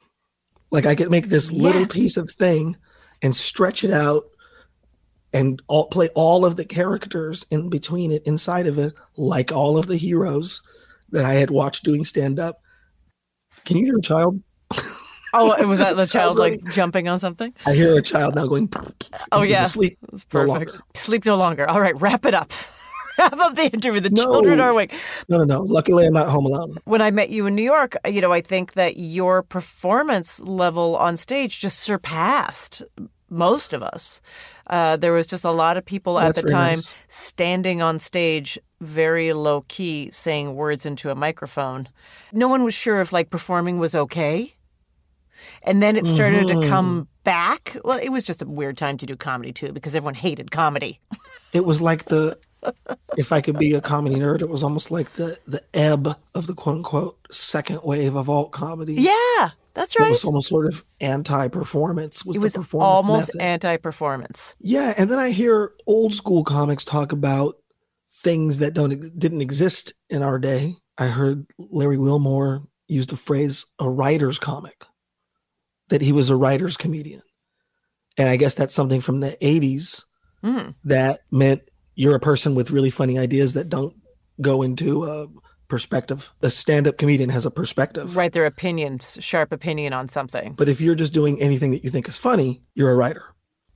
Like 0.71 0.87
I 0.87 0.95
could 0.97 1.11
make 1.11 1.29
this 1.29 1.53
little 1.53 1.87
piece 1.87 2.17
of 2.17 2.31
thing 2.31 2.77
and 3.23 3.35
stretch 3.35 3.85
it 3.85 3.93
out 3.93 4.25
and 5.37 5.63
all, 5.69 5.87
play 5.89 6.09
all 6.15 6.45
of 6.45 6.57
the 6.57 6.65
characters 6.65 7.45
in 7.51 7.69
between 7.69 8.11
it, 8.13 8.23
inside 8.25 8.67
of 8.67 8.79
it, 8.79 8.95
like 9.17 9.53
all 9.53 9.77
of 9.77 9.87
the 9.87 9.97
heroes 9.97 10.63
that 11.11 11.25
I 11.25 11.35
had 11.35 11.51
watched 11.51 11.85
doing 11.85 12.05
stand 12.05 12.39
up. 12.39 12.61
Can 13.65 13.77
you 13.77 13.85
hear 13.85 13.99
a 13.99 14.03
child? 14.03 14.41
Oh, 15.35 15.67
was 15.67 15.79
that 15.81 15.97
the 15.97 16.07
child 16.17 16.39
like 16.39 16.65
jumping 16.71 17.09
on 17.09 17.19
something? 17.19 17.53
I 17.67 17.75
hear 17.75 17.97
a 17.97 18.03
child 18.03 18.35
now 18.35 18.47
going. 18.47 18.73
Oh, 19.33 19.43
yeah. 19.43 19.61
That's 19.61 19.77
no 19.77 19.89
perfect. 20.31 20.49
longer. 20.49 20.73
Sleep 20.95 21.27
no 21.27 21.37
longer. 21.37 21.69
All 21.69 21.81
right, 21.81 22.01
wrap 22.01 22.25
it 22.25 22.35
up. 22.35 22.51
half 23.19 23.33
of 23.41 23.57
the 23.57 23.65
interview. 23.73 24.01
The 24.01 24.11
No. 24.11 24.23
children 24.25 24.61
are 24.61 24.71
awake. 24.71 24.95
No, 25.29 25.39
no, 25.39 25.45
no. 25.45 25.63
Luckily, 25.63 26.07
I'm 26.07 26.13
not 26.13 26.29
home 26.29 26.47
alone. 26.47 26.77
When 26.85 27.03
I 27.03 27.11
met 27.11 27.31
you 27.31 27.47
in 27.47 27.55
New 27.55 27.63
York, 27.65 27.97
you 28.07 28.21
know, 28.21 28.33
I 28.33 28.41
think 28.41 28.75
that 28.75 28.97
your 28.97 29.43
performance 29.43 30.41
level 30.41 30.97
on 30.97 31.17
stage 31.17 31.61
just 31.61 31.81
surpassed 31.81 32.83
most 33.37 33.73
of 33.73 33.83
us. 33.83 34.21
Uh, 34.69 34.97
there 34.97 35.13
was 35.13 35.27
just 35.27 35.45
a 35.45 35.51
lot 35.53 35.77
of 35.77 35.85
people 35.85 36.19
at 36.19 36.35
the 36.35 36.43
time 36.43 36.77
nice. 36.77 36.93
standing 37.09 37.81
on 37.83 37.99
stage 37.99 38.59
very 38.81 39.33
low 39.33 39.65
key 39.69 40.09
saying 40.11 40.55
words 40.55 40.85
into 40.85 41.11
a 41.11 41.15
microphone. 41.15 41.89
No 42.33 42.49
one 42.49 42.65
was 42.65 42.75
sure 42.75 43.01
if 43.01 43.13
like 43.13 43.31
performing 43.31 43.79
was 43.79 43.95
okay. 43.95 44.53
And 45.63 45.83
then 45.83 45.97
it 45.97 46.07
started 46.07 46.49
to 46.49 46.55
Mhm. 46.55 46.69
come 46.69 47.09
back. 47.23 47.77
Well, 47.85 47.99
it 48.03 48.09
was 48.09 48.25
just 48.25 48.43
a 48.43 48.47
weird 48.47 48.77
time 48.79 48.97
to 48.99 49.07
do 49.07 49.17
comedy 49.17 49.53
too 49.53 49.73
because 49.73 49.95
everyone 49.95 50.15
hated 50.15 50.51
comedy. 50.51 50.99
It 51.53 51.65
was 51.65 51.81
like 51.81 52.07
the, 52.07 52.39
if 53.17 53.33
I 53.33 53.41
could 53.43 53.59
be 53.59 53.75
a 53.75 53.81
comedy 53.81 54.17
nerd, 54.17 54.41
it 54.41 54.49
was 54.49 54.63
almost 54.63 54.91
like 54.91 55.13
the 55.13 55.39
the 55.47 55.63
ebb 55.75 56.17
of 56.35 56.47
the 56.47 56.55
quote 56.55 56.77
unquote 56.77 57.19
second 57.31 57.81
wave 57.85 58.15
of 58.17 58.29
alt 58.31 58.51
comedy. 58.53 58.95
Yeah, 58.95 59.51
that's 59.77 59.95
It 59.95 60.01
right. 60.01 60.11
was 60.11 60.25
almost 60.25 60.49
sort 60.49 60.67
of 60.67 60.83
anti-performance. 61.01 62.25
Was 62.25 62.37
It 62.37 62.41
the 62.41 62.43
was 62.45 62.57
performance 62.57 62.89
almost 62.89 63.35
method. 63.35 63.47
anti-performance. 63.47 64.55
Yeah, 64.59 64.93
and 64.99 65.09
then 65.11 65.21
I 65.21 65.31
hear 65.31 65.73
old 65.87 66.15
school 66.15 66.43
comics 66.43 66.85
talk 66.85 67.13
about 67.13 67.57
things 68.11 68.59
that 68.59 68.75
don't 68.75 69.17
didn't 69.19 69.43
exist 69.43 69.93
in 70.11 70.23
our 70.23 70.39
day. 70.39 70.75
I 70.99 71.07
heard 71.09 71.47
Larry 71.59 71.99
Wilmore 71.99 72.63
use 72.89 73.07
the 73.07 73.17
phrase 73.17 73.67
"a 73.79 73.89
writer's 73.89 74.39
comic," 74.39 74.85
that 75.91 76.01
he 76.03 76.11
was 76.13 76.31
a 76.31 76.37
writer's 76.37 76.77
comedian, 76.77 77.23
and 78.17 78.29
I 78.29 78.37
guess 78.37 78.55
that's 78.55 78.75
something 78.75 79.01
from 79.01 79.21
the 79.21 79.37
'80s 79.45 80.03
Mm. 80.43 80.75
that 80.85 81.21
meant 81.31 81.63
you're 81.95 82.15
a 82.15 82.21
person 82.21 82.55
with 82.55 82.71
really 82.71 82.91
funny 82.91 83.19
ideas 83.19 83.55
that 83.55 83.69
don't 83.69 83.95
go 84.41 84.63
into 84.63 85.05
a 85.05 85.27
perspective. 85.69 86.31
A 86.43 86.51
stand-up 86.51 86.97
comedian 86.99 87.31
has 87.31 87.45
a 87.47 87.51
perspective, 87.51 88.17
Right, 88.17 88.33
their 88.33 88.47
opinions, 88.47 89.19
sharp 89.21 89.53
opinion 89.53 89.93
on 89.93 90.09
something. 90.09 90.55
but 90.55 90.69
if 90.69 90.81
you're 90.81 90.95
just 90.95 91.13
doing 91.13 91.41
anything 91.41 91.71
that 91.73 91.85
you 91.85 91.91
think 91.91 92.09
is 92.09 92.17
funny, 92.17 92.61
you're 92.75 92.91
a 92.91 92.95
writer. 92.97 93.25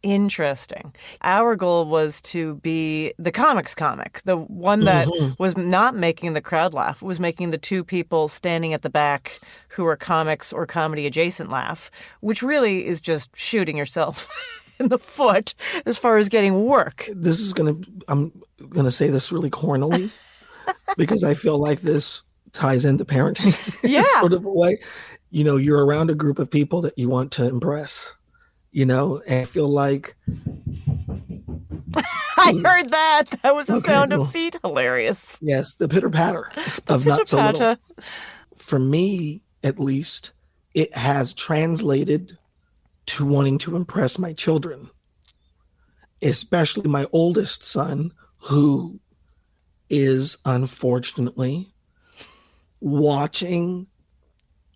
Interesting. 0.02 0.94
Our 1.22 1.56
goal 1.56 1.84
was 1.84 2.22
to 2.22 2.56
be 2.56 3.12
the 3.18 3.30
comics 3.30 3.74
comic, 3.74 4.22
the 4.24 4.36
one 4.36 4.84
that 4.84 5.06
Mhm. 5.06 5.38
was 5.38 5.58
not 5.58 5.94
making 5.94 6.32
the 6.32 6.40
crowd 6.40 6.72
laugh, 6.72 7.02
was 7.02 7.20
making 7.20 7.50
the 7.50 7.58
two 7.58 7.84
people 7.84 8.26
standing 8.26 8.72
at 8.72 8.80
the 8.80 8.88
back 8.88 9.40
who 9.68 9.84
are 9.86 9.96
comics 9.96 10.52
or 10.54 10.64
comedy 10.64 11.06
adjacent 11.06 11.50
laugh, 11.50 11.90
which 12.20 12.42
really 12.42 12.86
is 12.86 13.00
just 13.00 13.36
shooting 13.36 13.76
yourself 13.76 14.26
in 14.80 14.88
the 14.88 14.98
foot 14.98 15.54
as 15.84 15.98
far 15.98 16.16
as 16.16 16.30
getting 16.30 16.64
work. 16.64 17.08
this 17.14 17.38
is 17.38 17.52
gonna 17.52 17.76
i'm 18.08 18.32
gonna 18.70 18.90
say 18.90 19.08
this 19.10 19.30
really 19.30 19.50
cornily 19.50 20.10
because 20.96 21.22
i 21.24 21.34
feel 21.34 21.58
like 21.58 21.80
this 21.80 22.22
ties 22.52 22.84
into 22.84 23.04
parenting 23.04 23.54
Yeah. 23.88 24.02
sort 24.20 24.32
of 24.32 24.44
a 24.44 24.52
way 24.52 24.78
you 25.30 25.44
know 25.44 25.56
you're 25.56 25.84
around 25.84 26.10
a 26.10 26.14
group 26.14 26.38
of 26.38 26.50
people 26.50 26.80
that 26.82 26.98
you 26.98 27.08
want 27.08 27.30
to 27.32 27.46
impress 27.46 28.14
you 28.72 28.84
know 28.86 29.22
and 29.26 29.42
i 29.42 29.44
feel 29.44 29.68
like 29.68 30.16
I 32.42 32.52
heard 32.54 32.88
that. 32.88 33.24
That 33.42 33.54
was 33.54 33.66
the 33.66 33.74
Okay, 33.74 33.92
sound 33.92 34.12
of 34.14 34.32
feet. 34.32 34.56
Hilarious. 34.64 35.38
yes 35.42 35.74
the 35.74 35.88
pitter 35.88 36.08
patter 36.10 36.50
of 36.88 37.04
not 37.04 37.28
so 37.28 37.36
little 37.36 37.76
for 38.56 38.78
me 38.78 39.42
at 39.62 39.78
least 39.78 40.32
it 40.74 40.94
has 40.96 41.34
translated 41.34 42.38
to 43.06 43.26
wanting 43.26 43.58
to 43.58 43.76
impress 43.76 44.18
my 44.18 44.32
children 44.32 44.88
especially 46.22 46.88
my 46.88 47.06
oldest 47.12 47.62
son 47.64 48.12
who 48.38 48.98
is 49.90 50.38
unfortunately 50.46 51.72
watching 52.80 53.88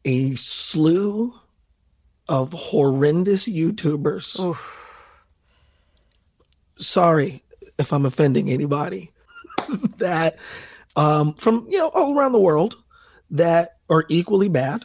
a 0.04 0.34
slew 0.34 1.34
of 2.28 2.52
horrendous 2.52 3.48
youtubers. 3.48 4.36
Sorry 6.78 7.42
if 7.78 7.92
i'm 7.92 8.06
offending 8.06 8.50
anybody. 8.50 9.10
That 9.98 10.38
um, 10.96 11.34
from 11.34 11.66
you 11.70 11.78
know 11.78 11.88
all 11.88 12.16
around 12.16 12.32
the 12.32 12.40
world 12.40 12.76
that 13.30 13.78
are 13.88 14.04
equally 14.08 14.48
bad 14.48 14.84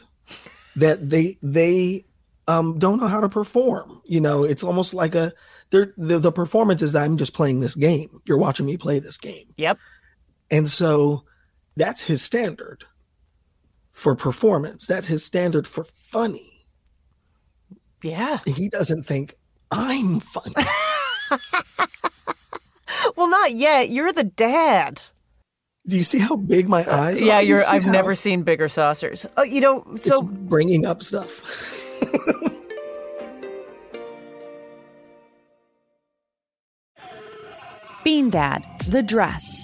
that 0.78 0.98
they 1.10 1.38
they 1.42 2.06
um, 2.48 2.80
don't 2.80 3.00
know 3.00 3.08
how 3.08 3.20
to 3.20 3.30
perform. 3.30 4.02
You 4.06 4.22
know 4.22 4.44
it's 4.44 4.64
almost 4.64 4.94
like 4.94 5.16
a 5.16 5.34
they're, 5.72 5.94
the 5.98 6.20
the 6.20 6.32
performance 6.32 6.82
is 6.82 6.94
that 6.94 7.04
i'm 7.04 7.18
just 7.18 7.34
playing 7.34 7.60
this 7.60 7.76
game. 7.76 8.22
You're 8.26 8.38
watching 8.38 8.68
me 8.68 8.78
play 8.78 9.00
this 9.00 9.18
game. 9.18 9.54
Yep. 9.58 9.80
And 10.52 10.68
so 10.70 11.24
that's 11.76 12.02
his 12.02 12.22
standard 12.22 12.86
for 13.92 14.16
performance 14.16 14.86
that's 14.88 15.08
his 15.08 15.24
standard 15.24 15.68
for 15.68 15.86
funny 16.06 16.66
Yeah. 18.04 18.40
he 18.46 18.70
doesn't 18.70 19.04
think 19.04 19.36
i'm 19.72 20.20
funny 20.20 20.54
Well, 23.16 23.30
not 23.30 23.54
yet. 23.54 23.90
You're 23.90 24.12
the 24.14 24.24
dad. 24.24 25.02
do 25.88 25.96
you 25.98 26.04
see 26.04 26.20
how 26.20 26.36
big 26.36 26.68
my 26.70 26.84
uh, 26.86 26.98
eyes 27.02 27.22
yeah, 27.22 27.36
are? 27.38 27.42
You 27.42 27.48
you're. 27.50 27.62
see 27.62 27.68
I've 27.68 27.84
how 27.84 27.92
never 27.92 28.16
seen 28.16 28.44
bigger 28.44 28.68
saucers. 28.68 29.26
Oh, 29.38 29.44
you 29.44 29.62
know, 29.62 29.84
so 30.00 30.20
it's 30.22 30.22
bringing 30.22 30.86
up 30.86 31.04
stuff 31.04 31.42
Bean 38.04 38.30
Dad, 38.30 38.66
The 38.88 39.04
Dress, 39.04 39.64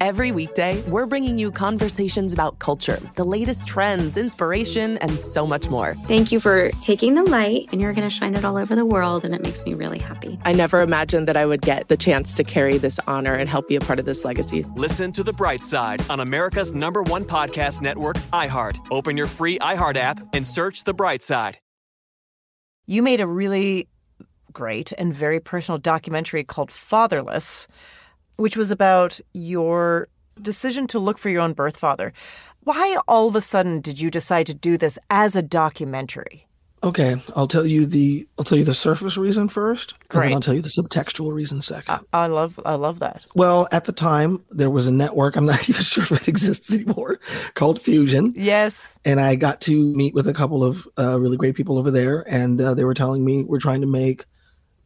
Every 0.00 0.32
weekday, 0.32 0.80
we're 0.88 1.04
bringing 1.04 1.38
you 1.38 1.52
conversations 1.52 2.32
about 2.32 2.58
culture, 2.58 2.98
the 3.16 3.24
latest 3.24 3.68
trends, 3.68 4.16
inspiration, 4.16 4.96
and 4.96 5.20
so 5.20 5.46
much 5.46 5.68
more. 5.68 5.94
Thank 6.06 6.32
you 6.32 6.40
for 6.40 6.70
taking 6.80 7.12
the 7.12 7.22
light, 7.24 7.68
and 7.70 7.82
you're 7.82 7.92
going 7.92 8.08
to 8.08 8.14
shine 8.14 8.34
it 8.34 8.42
all 8.42 8.56
over 8.56 8.74
the 8.74 8.86
world, 8.86 9.26
and 9.26 9.34
it 9.34 9.42
makes 9.42 9.62
me 9.66 9.74
really 9.74 9.98
happy. 9.98 10.38
I 10.46 10.52
never 10.52 10.80
imagined 10.80 11.28
that 11.28 11.36
I 11.36 11.44
would 11.44 11.60
get 11.60 11.88
the 11.88 11.98
chance 11.98 12.32
to 12.32 12.44
carry 12.44 12.78
this 12.78 12.98
honor 13.06 13.34
and 13.34 13.46
help 13.46 13.68
be 13.68 13.76
a 13.76 13.80
part 13.80 13.98
of 13.98 14.06
this 14.06 14.24
legacy. 14.24 14.64
Listen 14.74 15.12
to 15.12 15.22
The 15.22 15.34
Bright 15.34 15.64
Side 15.64 16.00
on 16.08 16.20
America's 16.20 16.72
number 16.72 17.02
one 17.02 17.26
podcast 17.26 17.82
network, 17.82 18.16
iHeart. 18.32 18.78
Open 18.90 19.18
your 19.18 19.26
free 19.26 19.58
iHeart 19.58 19.98
app 19.98 20.34
and 20.34 20.48
search 20.48 20.84
The 20.84 20.94
Bright 20.94 21.22
Side. 21.22 21.58
You 22.86 23.02
made 23.02 23.20
a 23.20 23.26
really 23.26 23.86
great 24.50 24.92
and 24.96 25.12
very 25.12 25.40
personal 25.40 25.76
documentary 25.76 26.42
called 26.42 26.70
Fatherless, 26.70 27.68
which 28.40 28.56
was 28.56 28.70
about 28.70 29.20
your 29.34 30.08
decision 30.40 30.86
to 30.86 30.98
look 30.98 31.18
for 31.18 31.28
your 31.28 31.42
own 31.42 31.52
birth 31.52 31.76
father. 31.76 32.12
Why 32.60 32.96
all 33.06 33.28
of 33.28 33.36
a 33.36 33.40
sudden 33.42 33.80
did 33.82 34.00
you 34.00 34.10
decide 34.10 34.46
to 34.46 34.54
do 34.54 34.78
this 34.78 34.98
as 35.10 35.36
a 35.36 35.42
documentary? 35.42 36.46
Okay, 36.82 37.20
I'll 37.36 37.46
tell 37.46 37.66
you 37.66 37.84
the 37.84 38.26
I'll 38.38 38.44
tell 38.44 38.56
you 38.56 38.64
the 38.64 38.72
surface 38.74 39.18
reason 39.18 39.50
first, 39.50 39.92
and 39.92 40.08
Great. 40.08 40.22
then 40.28 40.32
I'll 40.32 40.40
tell 40.40 40.54
you 40.54 40.62
the 40.62 40.70
subtextual 40.70 41.30
reason 41.30 41.60
second. 41.60 42.06
I 42.14 42.26
love 42.28 42.58
I 42.64 42.76
love 42.76 43.00
that. 43.00 43.26
well, 43.34 43.68
at 43.70 43.84
the 43.84 43.92
time, 43.92 44.42
there 44.50 44.70
was 44.70 44.88
a 44.88 44.90
network. 44.90 45.36
I'm 45.36 45.44
not 45.44 45.68
even 45.68 45.82
sure 45.82 46.04
if 46.04 46.12
it 46.12 46.26
exists 46.28 46.72
anymore, 46.72 47.20
called 47.52 47.78
Fusion. 47.78 48.32
Yes. 48.34 48.98
And 49.04 49.20
I 49.20 49.34
got 49.34 49.60
to 49.62 49.94
meet 49.94 50.14
with 50.14 50.26
a 50.26 50.32
couple 50.32 50.64
of 50.64 50.88
uh, 50.98 51.20
really 51.20 51.36
great 51.36 51.54
people 51.54 51.76
over 51.76 51.90
there, 51.90 52.24
and 52.26 52.58
uh, 52.58 52.72
they 52.72 52.86
were 52.86 52.94
telling 52.94 53.22
me 53.22 53.44
we're 53.44 53.58
trying 53.60 53.82
to 53.82 53.86
make 53.86 54.24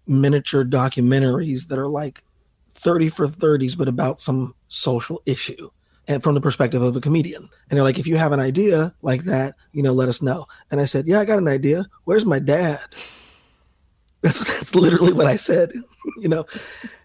miniature 0.09 0.64
documentaries 0.64 1.69
that 1.69 1.79
are 1.79 1.87
like 1.88 2.25
30 2.74 3.08
for 3.08 3.26
30s, 3.26 3.76
but 3.76 3.88
about 3.88 4.20
some 4.20 4.54
social 4.68 5.22
issue 5.26 5.70
and 6.06 6.22
from 6.22 6.34
the 6.34 6.40
perspective 6.40 6.82
of 6.82 6.96
a 6.96 7.00
comedian. 7.00 7.42
And 7.42 7.76
they're 7.76 7.84
like, 7.84 7.98
if 7.98 8.06
you 8.06 8.16
have 8.16 8.32
an 8.32 8.40
idea 8.40 8.94
like 9.02 9.24
that, 9.24 9.54
you 9.72 9.82
know, 9.82 9.92
let 9.92 10.08
us 10.08 10.20
know. 10.20 10.46
And 10.70 10.80
I 10.80 10.84
said, 10.84 11.06
yeah, 11.06 11.20
I 11.20 11.24
got 11.24 11.38
an 11.38 11.48
idea. 11.48 11.87
Where's 12.04 12.26
my 12.26 12.38
dad? 12.38 12.80
That's, 14.22 14.38
that's 14.38 14.74
literally 14.74 15.12
what 15.12 15.26
I 15.26 15.37
said, 15.37 15.70
you 16.16 16.30
know. 16.30 16.46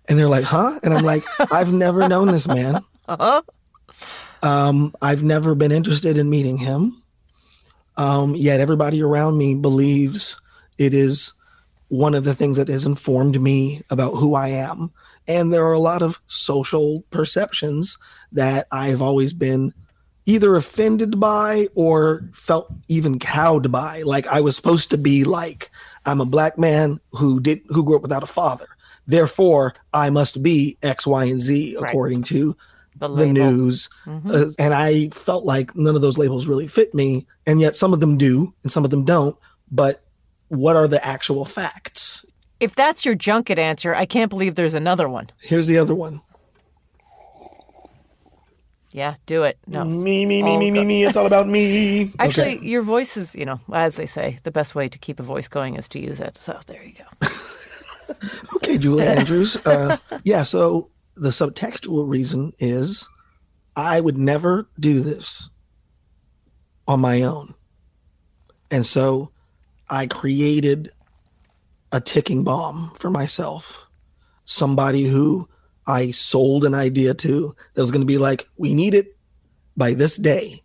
And 0.08 0.18
they're 0.18 0.30
like, 0.30 0.46
huh? 0.46 0.80
And 0.84 0.94
I'm 0.94 1.04
like, 1.04 1.22
I've 1.52 1.74
never 1.74 2.08
known 2.08 2.30
this 2.30 2.48
man. 2.48 2.78
Uh-huh. 3.08 3.42
Um, 4.42 4.94
I've 5.02 5.22
never 5.22 5.54
been 5.54 5.74
interested 5.74 6.18
in 6.18 6.30
meeting 6.30 6.58
him. 6.58 7.04
Um, 7.98 8.36
yet 8.36 8.62
everybody 8.62 9.02
around 9.04 9.38
me 9.38 9.56
believes 9.56 10.40
it 10.78 10.94
is 10.94 11.34
one 11.90 12.16
of 12.16 12.24
the 12.24 12.34
things 12.34 12.56
that 12.56 12.70
has 12.70 12.86
informed 12.86 13.42
me 13.42 13.82
about 13.90 14.12
who 14.12 14.36
I 14.36 14.48
am. 14.48 14.94
And 15.30 15.54
there 15.54 15.64
are 15.66 15.74
a 15.74 15.80
lot 15.80 16.02
of 16.02 16.20
social 16.28 17.04
perceptions 17.12 17.98
that 18.34 18.68
I've 18.72 19.02
always 19.02 19.32
been 19.32 19.74
either 20.26 20.56
offended 20.56 21.20
by 21.20 21.68
or 21.76 22.28
felt 22.34 22.72
even 22.88 23.20
cowed 23.20 23.72
by. 23.72 24.02
Like 24.02 24.28
I 24.28 24.42
was 24.42 24.56
supposed 24.56 24.90
to 24.90 24.98
be 24.98 25.24
like, 25.24 25.70
I'm 26.06 26.20
a 26.20 26.26
black 26.26 26.58
man 26.58 27.00
who 27.12 27.40
did 27.40 27.62
who 27.70 27.84
grew 27.84 27.96
up 27.96 28.02
without 28.02 28.24
a 28.24 28.28
father. 28.28 28.68
Therefore, 29.06 29.74
I 29.94 30.10
must 30.10 30.44
be 30.44 30.78
X, 30.84 31.08
Y, 31.08 31.24
and 31.26 31.40
Z 31.40 31.78
Right. 31.80 31.90
according 31.90 32.24
to 32.24 32.56
The 32.98 33.08
the, 33.08 33.26
news. 33.28 33.90
Mhm. 34.06 34.32
Uh, 34.50 34.52
and 34.60 34.74
I 34.74 35.10
felt 35.10 35.46
like 35.46 35.76
none 35.76 35.96
of 35.96 36.02
those 36.02 36.18
labels 36.18 36.48
really 36.48 36.68
fit 36.68 36.94
me. 36.94 37.26
And 37.48 37.62
yet 37.62 37.76
some 37.76 37.94
of 37.94 38.00
them 38.00 38.18
do 38.18 38.54
and 38.64 38.72
some 38.72 38.84
of 38.84 38.92
them 38.92 39.06
don't. 39.06 39.36
But 39.72 40.04
what 40.50 40.76
are 40.76 40.88
the 40.88 41.04
actual 41.06 41.46
facts? 41.46 42.26
If 42.60 42.76
that's 42.76 43.06
your 43.06 43.16
junket 43.16 43.58
answer, 43.58 43.96
I 43.96 44.06
can't 44.06 44.30
believe 44.30 44.56
there's 44.56 44.74
another 44.74 45.08
one. 45.08 45.30
Here's 45.42 45.68
the 45.68 45.78
other 45.78 45.96
one. 45.96 46.22
Yeah, 48.92 49.16
do 49.28 49.44
it. 49.44 49.60
No. 49.68 49.86
Me, 49.86 50.26
me, 50.26 50.42
me, 50.42 50.58
me, 50.58 50.72
me, 50.72 50.84
me. 50.84 51.04
It's 51.04 51.16
all 51.16 51.28
about 51.28 51.48
me. 51.48 52.12
Actually, 52.20 52.58
Okay. 52.58 52.66
your 52.66 52.82
voice 52.82 53.18
is, 53.18 53.36
you 53.36 53.46
know, 53.46 53.60
as 53.72 53.98
they 53.98 54.08
say, 54.08 54.40
the 54.44 54.52
best 54.52 54.74
way 54.74 54.90
to 54.90 54.98
keep 54.98 55.20
a 55.20 55.24
voice 55.24 55.48
going 55.48 55.76
is 55.76 55.88
to 55.90 56.00
use 56.00 56.20
it. 56.20 56.38
So 56.38 56.60
there 56.68 56.84
you 56.84 56.94
go. 56.94 57.28
Okay, 58.56 58.80
Julie 58.80 59.04
Andrews. 59.08 59.56
Uh, 59.68 59.96
yeah, 60.24 60.42
so 60.42 60.90
the 61.16 61.30
subtextual 61.30 62.10
reason 62.10 62.52
is 62.60 63.08
I 63.76 64.02
would 64.02 64.18
never 64.18 64.68
do 64.80 65.00
this 65.02 65.50
on 66.88 67.00
my 67.00 67.22
own. 67.22 67.54
And 68.72 68.84
so 68.86 69.32
I 69.92 70.08
created 70.08 70.92
a 71.92 72.00
ticking 72.02 72.44
bomb 72.44 72.92
for 72.96 73.10
myself. 73.10 73.88
Somebody 74.46 75.06
who 75.06 75.48
I 75.88 76.12
sold 76.12 76.66
an 76.66 76.74
idea 76.74 77.14
to 77.16 77.56
that 77.74 77.82
was 77.82 77.92
going 77.92 78.02
to 78.02 78.08
be 78.08 78.18
like, 78.18 78.48
we 78.58 78.74
need 78.74 78.94
it 78.94 79.18
by 79.76 79.94
this 79.94 80.18
day 80.18 80.62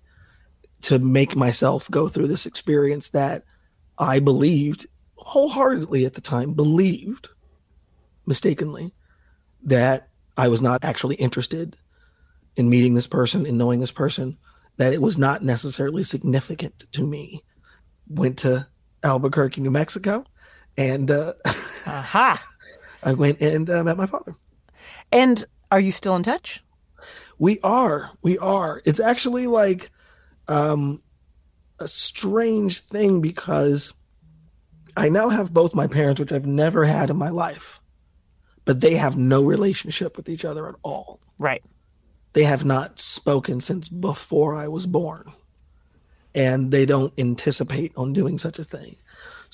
to 0.82 0.98
make 0.98 1.34
myself 1.34 1.90
go 1.90 2.08
through 2.08 2.26
this 2.26 2.46
experience 2.46 3.08
that 3.10 3.44
I 3.96 4.18
believed 4.18 4.87
wholeheartedly 5.16 6.04
at 6.04 6.14
the 6.14 6.20
time, 6.20 6.52
believed 6.52 7.28
mistakenly 8.26 8.92
that 9.62 10.08
I 10.37 10.48
was 10.48 10.60
not 10.60 10.84
actually 10.84 11.16
interested 11.16 11.78
in 12.56 12.68
meeting 12.68 12.94
this 12.94 13.06
person 13.06 13.46
and 13.46 13.56
knowing 13.56 13.80
this 13.80 13.90
person, 13.90 14.37
that 14.76 14.92
it 14.92 15.00
was 15.00 15.16
not 15.16 15.42
necessarily 15.42 16.02
significant 16.02 16.84
to 16.92 17.06
me. 17.06 17.42
Went 18.06 18.38
to 18.40 18.66
Albuquerque, 19.02 19.62
New 19.62 19.70
Mexico, 19.70 20.24
and 20.76 21.10
uh, 21.10 21.34
Aha. 21.46 22.42
I 23.02 23.12
went 23.12 23.40
and 23.40 23.68
uh, 23.68 23.84
met 23.84 23.96
my 23.96 24.06
father. 24.06 24.34
And 25.12 25.44
are 25.70 25.80
you 25.80 25.92
still 25.92 26.16
in 26.16 26.22
touch? 26.22 26.64
We 27.38 27.60
are. 27.60 28.10
We 28.22 28.38
are. 28.38 28.80
It's 28.84 29.00
actually 29.00 29.46
like 29.46 29.90
um, 30.48 31.02
a 31.78 31.88
strange 31.88 32.80
thing 32.80 33.20
because 33.20 33.92
I 34.96 35.08
now 35.08 35.28
have 35.28 35.52
both 35.52 35.74
my 35.74 35.87
parents, 35.87 36.20
which 36.20 36.32
I've 36.32 36.46
never 36.46 36.84
had 36.84 37.10
in 37.10 37.16
my 37.16 37.30
life, 37.30 37.80
but 38.64 38.80
they 38.80 38.94
have 38.94 39.16
no 39.16 39.44
relationship 39.44 40.16
with 40.16 40.28
each 40.28 40.44
other 40.44 40.68
at 40.68 40.76
all. 40.82 41.20
Right. 41.38 41.62
They 42.32 42.44
have 42.44 42.64
not 42.64 42.98
spoken 42.98 43.60
since 43.60 43.88
before 43.88 44.54
I 44.54 44.68
was 44.68 44.87
born, 44.87 45.32
and 46.34 46.70
they 46.70 46.87
don't 46.87 47.12
anticipate 47.18 47.92
on 47.96 48.12
doing 48.12 48.38
such 48.38 48.58
a 48.58 48.64
thing. 48.64 48.96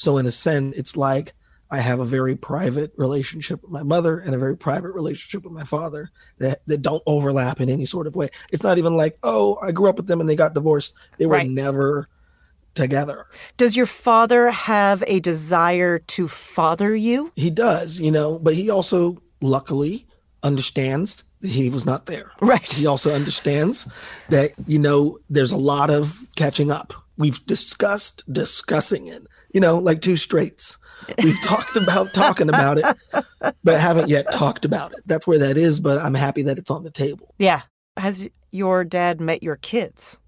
So, 0.00 0.16
in 0.16 0.24
a 0.24 0.32
sense, 0.32 0.74
it's 0.78 0.96
like 0.96 1.34
I 1.70 1.80
have 1.80 2.00
a 2.00 2.06
very 2.06 2.34
private 2.34 2.90
relationship 2.96 3.60
with 3.62 3.70
my 3.70 3.82
mother 3.82 4.18
and 4.18 4.34
a 4.34 4.38
very 4.38 4.56
private 4.56 4.92
relationship 4.92 5.44
with 5.44 5.52
my 5.52 5.64
father 5.64 6.10
that, 6.38 6.62
that 6.66 6.80
don't 6.80 7.02
overlap 7.04 7.60
in 7.60 7.68
any 7.68 7.84
sort 7.84 8.06
of 8.06 8.16
way. 8.16 8.30
It's 8.50 8.62
not 8.62 8.78
even 8.78 8.96
like, 8.96 9.18
oh, 9.22 9.58
I 9.60 9.72
grew 9.72 9.90
up 9.90 9.96
with 9.98 10.06
them 10.06 10.18
and 10.22 10.28
they 10.28 10.36
got 10.36 10.54
divorced. 10.54 10.94
They 11.18 11.26
were 11.26 11.34
Right. 11.34 11.50
never 11.50 12.06
together. 12.72 13.26
Does 13.58 13.76
your 13.76 13.84
father 13.84 14.48
have 14.48 15.04
a 15.06 15.20
desire 15.20 15.98
to 15.98 16.26
father 16.28 16.96
you? 16.96 17.30
He 17.36 17.50
does, 17.50 18.00
you 18.00 18.10
know, 18.10 18.38
but 18.38 18.54
he 18.54 18.70
also 18.70 19.22
luckily 19.42 20.06
understands 20.42 21.24
that 21.42 21.48
he 21.50 21.68
was 21.68 21.84
not 21.84 22.06
there. 22.06 22.32
Right. 22.40 22.72
He 22.72 22.86
also 22.86 23.14
understands 23.14 23.86
that, 24.30 24.52
you 24.66 24.78
know, 24.78 25.18
there's 25.28 25.52
a 25.52 25.58
lot 25.58 25.90
of 25.90 26.24
catching 26.36 26.70
up. 26.70 26.94
We've 27.18 27.44
discussed 27.44 28.22
discussing 28.32 29.06
it, 29.08 29.26
you 29.52 29.60
know, 29.60 29.78
like 29.78 30.00
two 30.00 30.16
straights. 30.16 30.78
We've 31.22 31.40
talked 31.44 31.76
about 31.76 32.12
talking 32.12 32.48
about 32.48 32.78
it, 32.78 32.84
but 33.64 33.80
haven't 33.80 34.08
yet 34.08 34.30
talked 34.32 34.64
about 34.64 34.92
it. 34.92 35.00
That's 35.06 35.26
where 35.26 35.38
that 35.38 35.56
is, 35.56 35.80
but 35.80 35.98
I'm 35.98 36.14
happy 36.14 36.42
that 36.42 36.58
it's 36.58 36.70
on 36.70 36.82
the 36.84 36.90
table. 36.90 37.34
Yeah. 37.38 37.62
Has 37.96 38.28
your 38.52 38.84
dad 38.84 39.20
met 39.20 39.42
your 39.42 39.56
kids? 39.56 40.18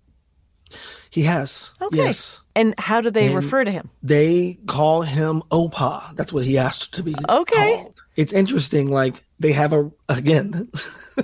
He 1.11 1.23
has. 1.23 1.73
Okay. 1.83 1.99
Yes. 1.99 2.41
And 2.57 2.75
how 2.79 3.01
do 3.03 3.11
they 3.11 3.27
And 3.27 3.35
refer 3.37 3.65
to 3.65 3.71
him? 3.71 3.91
They 4.03 4.59
call 4.67 5.03
him 5.03 5.43
Opa. 5.51 6.17
That's 6.17 6.33
what 6.33 6.45
he 6.45 6.57
asked 6.57 6.95
to 6.95 7.03
be 7.03 7.15
Okay. 7.29 7.77
called. 7.77 8.03
It's 8.17 8.33
interesting. 8.33 8.91
Like 8.91 9.15
they 9.39 9.53
have 9.53 9.73
a 9.75 9.91
again 10.09 10.71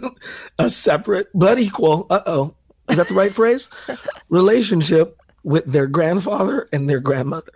a 0.58 0.68
separate 0.68 1.28
but 1.34 1.58
equal. 1.58 2.06
Uh 2.10 2.20
oh, 2.26 2.54
is 2.90 2.98
that 2.98 3.08
the 3.08 3.14
right 3.14 3.32
phrase? 3.32 3.68
Relationship 4.28 5.16
with 5.42 5.64
their 5.64 5.86
grandfather 5.86 6.68
and 6.72 6.88
their 6.88 7.00
grandmother. 7.00 7.52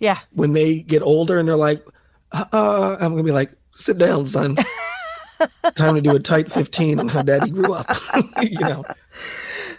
Yeah. 0.00 0.18
When 0.32 0.52
they 0.52 0.80
get 0.80 1.02
older 1.02 1.38
and 1.38 1.48
they're 1.48 1.56
like, 1.56 1.86
uh, 2.32 2.96
I'm 2.98 3.12
gonna 3.12 3.22
be 3.22 3.32
like, 3.32 3.52
sit 3.72 3.98
down, 3.98 4.24
son. 4.24 4.56
Time 5.74 5.94
to 5.94 6.00
do 6.00 6.14
a 6.14 6.18
tight 6.18 6.52
15 6.52 7.00
on 7.00 7.08
how 7.08 7.22
daddy 7.22 7.50
grew 7.50 7.72
up. 7.72 7.86
you 8.42 8.58
know. 8.58 8.84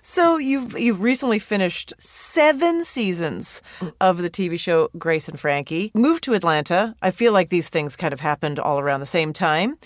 So 0.01 0.38
you've 0.38 0.78
you've 0.80 1.01
recently 1.01 1.38
finished 1.38 1.93
seven 1.99 2.84
seasons 2.84 3.61
of 3.99 4.17
the 4.19 4.30
TV 4.30 4.59
show 4.59 4.89
Grace 4.97 5.30
and 5.30 5.39
Frankie. 5.39 5.91
Moved 5.93 6.24
to 6.24 6.34
Atlanta. 6.34 6.95
I 7.01 7.11
feel 7.11 7.34
like 7.34 7.49
these 7.49 7.69
things 7.69 7.95
kind 7.95 8.11
of 8.13 8.19
happened 8.19 8.57
all 8.57 8.80
around 8.80 9.01
the 9.01 9.05
same 9.05 9.34
time. 9.34 9.78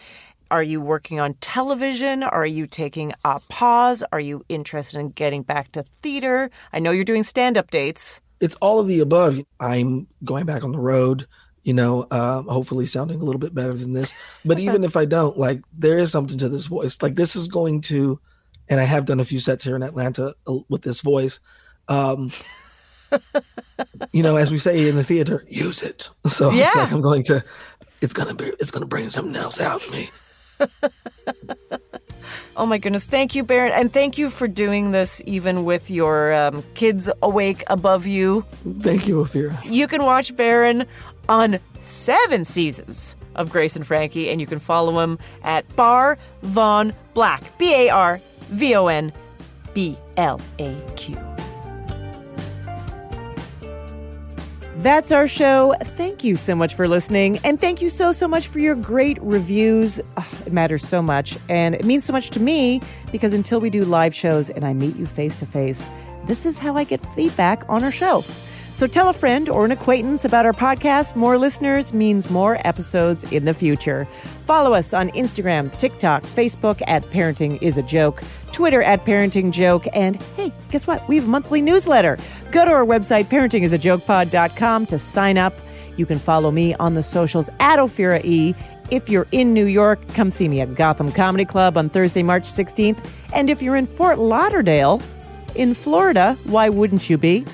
Are 0.52 0.64
you 0.64 0.80
working 0.80 1.20
on 1.20 1.34
television? 1.42 2.24
Are 2.24 2.46
you 2.46 2.66
taking 2.66 3.12
a 3.26 3.42
pause? 3.50 4.04
Are 4.14 4.20
you 4.20 4.44
interested 4.48 5.00
in 5.00 5.10
getting 5.10 5.42
back 5.42 5.72
to 5.74 5.84
theater? 6.02 6.50
I 6.72 6.80
know 6.80 6.92
you're 6.92 7.04
doing 7.04 7.24
stand 7.24 7.58
up 7.58 7.72
dates. 7.72 8.22
It's 8.42 8.56
all 8.56 8.80
of 8.80 8.88
the 8.88 9.00
above. 9.00 9.40
I'm 9.60 10.08
going 10.24 10.46
back 10.46 10.64
on 10.64 10.72
the 10.72 10.80
road, 10.80 11.26
you 11.64 11.74
know, 11.74 12.06
uh, 12.12 12.42
hopefully 12.44 12.86
sounding 12.86 13.20
a 13.22 13.24
little 13.24 13.40
bit 13.40 13.54
better 13.56 13.74
than 13.74 13.94
this. 13.94 14.42
But 14.46 14.60
even 14.60 14.84
if 14.90 14.96
I 14.98 15.06
don't, 15.06 15.38
like, 15.38 15.62
there 15.74 15.98
is 15.98 16.12
something 16.12 16.38
to 16.40 16.50
this 16.50 16.66
voice. 16.66 17.02
Like, 17.02 17.16
this 17.16 17.36
is 17.36 17.48
going 17.48 17.82
to, 17.82 18.20
and 18.70 18.80
I 18.80 18.84
have 18.84 19.06
done 19.06 19.20
a 19.20 19.26
few 19.26 19.40
sets 19.40 19.64
here 19.64 19.76
in 19.76 19.84
Atlanta 19.84 20.34
uh, 20.48 20.60
with 20.70 20.82
this 20.82 21.02
voice. 21.02 21.40
Um, 21.88 22.32
you 24.12 24.24
know, 24.24 24.36
as 24.36 24.52
we 24.52 24.58
say 24.58 24.90
in 24.90 24.96
the 24.96 25.04
theater, 25.04 25.46
use 25.48 25.82
it. 25.84 26.10
So 26.28 26.52
Yeah. 26.52 26.64
it's 26.66 26.76
like 26.76 26.92
I'm 26.92 27.02
going 27.02 27.24
to, 27.26 27.44
it's 28.02 28.14
gonna 28.14 28.34
be, 28.36 28.46
it's 28.60 28.72
gonna 28.72 28.86
bring 28.88 29.10
something 29.10 29.36
else 29.36 29.62
out 29.62 29.86
of 29.86 29.92
me. 29.92 30.10
Oh 32.58 32.66
my 32.66 32.78
goodness. 32.78 33.08
Thank 33.08 33.36
you, 33.36 33.44
Baron. 33.44 33.74
And 33.76 33.92
thank 33.92 34.18
you 34.18 34.30
for 34.30 34.48
doing 34.48 34.92
this 34.92 35.22
even 35.26 35.66
with 35.66 35.92
your 35.92 36.34
um, 36.34 36.64
kids 36.74 37.10
awake 37.22 37.64
above 37.68 38.08
you. 38.08 38.46
Thank 38.80 39.08
you, 39.08 39.24
Ophira. 39.24 39.58
You 39.66 39.88
can 39.88 40.04
watch 40.04 40.36
Baron 40.36 40.86
on 41.28 41.60
seven 41.78 42.46
seasons 42.46 43.18
of 43.36 43.52
Grace 43.52 43.76
and 43.76 43.86
Frankie, 43.86 44.30
and 44.30 44.40
you 44.40 44.48
can 44.48 44.60
follow 44.60 45.00
him 45.00 45.20
at 45.44 45.68
Bar 45.76 46.18
Von 46.44 46.94
Black. 47.14 47.58
B 47.58 47.74
A 47.74 47.90
R 47.90 48.22
V 48.50 48.76
O 48.76 48.88
N 48.88 49.12
B 49.74 49.98
L 50.18 50.40
A 50.60 50.82
Q. 50.96 51.35
That's 54.80 55.12
our 55.12 55.28
show. 55.28 55.74
Thank 55.82 56.24
you 56.24 56.36
so 56.36 56.54
much 56.54 56.76
for 56.76 56.88
listening. 56.88 57.40
And 57.46 57.60
thank 57.60 57.82
you 57.82 57.90
so, 57.90 58.12
so 58.12 58.28
much 58.28 58.48
for 58.48 58.60
your 58.60 58.76
great 58.76 59.18
reviews. 59.22 60.02
Ah, 60.18 60.28
it 60.46 60.52
matters 60.52 60.86
so 60.86 61.02
much. 61.02 61.38
And 61.48 61.76
it 61.76 61.86
means 61.86 62.04
so 62.04 62.12
much 62.12 62.30
to 62.32 62.42
me 62.42 62.82
because 63.12 63.34
until 63.34 63.62
we 63.62 63.70
do 63.70 63.86
live 63.86 64.14
shows 64.14 64.50
and 64.50 64.66
I 64.66 64.74
meet 64.74 64.96
you 64.98 65.06
face 65.06 65.34
to 65.36 65.46
face, 65.46 65.90
this 66.28 66.46
is 66.46 66.58
how 66.58 66.76
I 66.76 66.84
get 66.84 67.06
feedback 67.14 67.64
on 67.70 67.84
our 67.84 67.92
show. 67.92 68.24
So 68.74 68.88
tell 68.88 69.08
a 69.08 69.14
friend 69.14 69.48
or 69.48 69.64
an 69.64 69.72
acquaintance 69.72 70.26
about 70.26 70.46
our 70.46 70.52
podcast. 70.52 71.16
More 71.16 71.38
listeners 71.38 71.94
means 71.94 72.30
more 72.30 72.60
episodes 72.68 73.24
in 73.32 73.46
the 73.46 73.54
future. 73.54 74.06
Follow 74.46 74.74
us 74.74 74.94
on 74.94 75.10
Instagram, 75.12 75.76
TikTok, 75.78 76.24
Facebook 76.24 76.82
at 76.86 77.02
Parenting 77.04 77.58
is 77.62 77.78
a 77.78 77.84
Joke, 77.84 78.22
Twitter 78.56 78.82
at 78.82 79.04
Parenting 79.04 79.52
Joke, 79.52 79.86
and 79.92 80.16
hey, 80.38 80.50
guess 80.72 80.88
what? 80.88 81.06
We 81.10 81.18
have 81.18 81.26
a 81.26 81.28
monthly 81.28 81.62
newsletter. 81.62 82.18
Go 82.52 82.64
to 82.64 82.72
our 82.72 82.86
website, 82.86 83.26
parentingisajokepod.com 83.26 84.86
to 84.86 84.98
sign 84.98 85.38
up. 85.38 85.54
You 85.98 86.06
can 86.06 86.20
follow 86.20 86.52
me 86.52 86.74
on 86.76 86.94
the 86.94 87.04
socials 87.04 87.50
at 87.60 87.80
Ophira 87.80 88.24
E. 88.24 88.56
If 88.92 89.10
you're 89.10 89.28
in 89.34 89.54
New 89.54 89.66
York, 89.66 90.00
come 90.14 90.32
see 90.32 90.48
me 90.48 90.62
at 90.62 90.74
Gotham 90.74 91.12
Comedy 91.12 91.44
Club 91.44 91.78
on 91.78 91.90
Thursday, 91.90 92.24
March 92.24 92.44
16th. 92.44 93.06
And 93.34 93.50
if 93.50 93.62
you're 93.62 93.76
in 93.76 93.86
Fort 93.86 94.20
Lauderdale, 94.20 95.02
in 95.56 95.74
Florida, 95.74 96.38
why 96.46 96.70
wouldn't 96.70 97.10
you 97.10 97.18
be? 97.18 97.46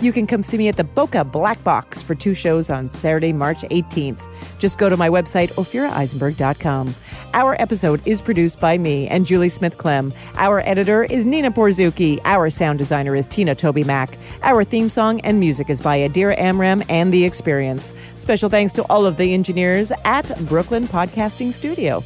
You 0.00 0.12
can 0.12 0.28
come 0.28 0.44
see 0.44 0.56
me 0.56 0.68
at 0.68 0.76
the 0.76 0.84
Boca 0.84 1.24
Black 1.24 1.62
Box 1.64 2.02
for 2.02 2.14
two 2.14 2.32
shows 2.32 2.70
on 2.70 2.86
Saturday, 2.86 3.32
March 3.32 3.62
18th. 3.62 4.22
Just 4.60 4.78
go 4.78 4.88
to 4.88 4.96
my 4.96 5.08
website, 5.08 5.50
ophiraeisenberg.com. 5.54 6.94
Our 7.34 7.60
episode 7.60 8.00
is 8.06 8.20
produced 8.20 8.60
by 8.60 8.78
me 8.78 9.08
and 9.08 9.26
Julie 9.26 9.48
Smith 9.48 9.76
Clem. 9.76 10.12
Our 10.36 10.60
editor 10.60 11.02
is 11.02 11.26
Nina 11.26 11.50
Porzuki. 11.50 12.20
Our 12.24 12.48
sound 12.48 12.78
designer 12.78 13.16
is 13.16 13.26
Tina 13.26 13.56
Tobey 13.56 13.82
Mack. 13.82 14.16
Our 14.44 14.62
theme 14.62 14.88
song 14.88 15.20
and 15.22 15.40
music 15.40 15.68
is 15.68 15.80
by 15.80 15.98
Adira 15.98 16.38
Amram 16.38 16.84
and 16.88 17.12
The 17.12 17.24
Experience. 17.24 17.92
Special 18.18 18.48
thanks 18.48 18.72
to 18.74 18.84
all 18.84 19.04
of 19.04 19.16
the 19.16 19.34
engineers 19.34 19.90
at 20.04 20.30
Brooklyn 20.46 20.86
Podcasting 20.86 21.52
Studio. 21.52 22.04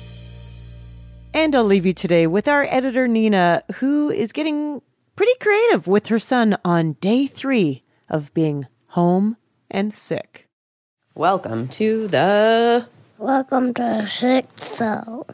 And 1.34 1.54
I'll 1.54 1.64
leave 1.64 1.84
you 1.84 1.92
today 1.92 2.26
with 2.26 2.48
our 2.48 2.64
editor, 2.64 3.06
Nina, 3.06 3.62
who 3.74 4.10
is 4.10 4.32
getting 4.32 4.80
pretty 5.16 5.34
creative 5.40 5.86
with 5.86 6.06
her 6.08 6.18
son 6.18 6.56
on 6.64 6.94
day 6.94 7.26
three 7.26 7.82
of 8.08 8.32
being 8.34 8.66
home 8.88 9.36
and 9.70 9.92
sick. 9.92 10.48
Welcome 11.14 11.68
to 11.68 12.08
the. 12.08 12.86
Welcome 13.18 13.74
to 13.74 13.82
the 13.82 14.06
sixth 14.06 14.78
show. 14.78 15.26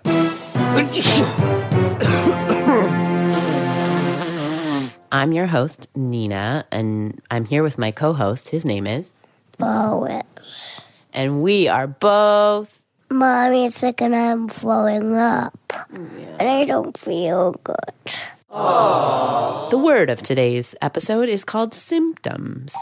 I'm 5.11 5.33
your 5.33 5.47
host, 5.47 5.89
Nina, 5.95 6.67
and 6.71 7.23
I'm 7.31 7.47
here 7.47 7.63
with 7.63 7.79
my 7.79 7.91
co 7.91 8.13
host. 8.13 8.49
His 8.49 8.65
name 8.65 8.87
is. 8.87 9.13
Boris. 9.57 10.83
And 11.13 11.43
we 11.43 11.69
are 11.69 11.87
both. 11.87 12.83
Mommy's 13.11 13.75
sick 13.75 14.03
and 14.03 14.15
I'm 14.15 14.49
throwing 14.49 15.17
up. 15.17 15.59
And 15.91 16.43
I 16.43 16.65
don't 16.67 16.97
feel 16.97 17.53
good. 17.65 18.13
The 18.51 19.79
word 19.79 20.09
of 20.09 20.23
today's 20.23 20.75
episode 20.81 21.29
is 21.29 21.45
called 21.45 21.75
symptoms. 21.75 22.75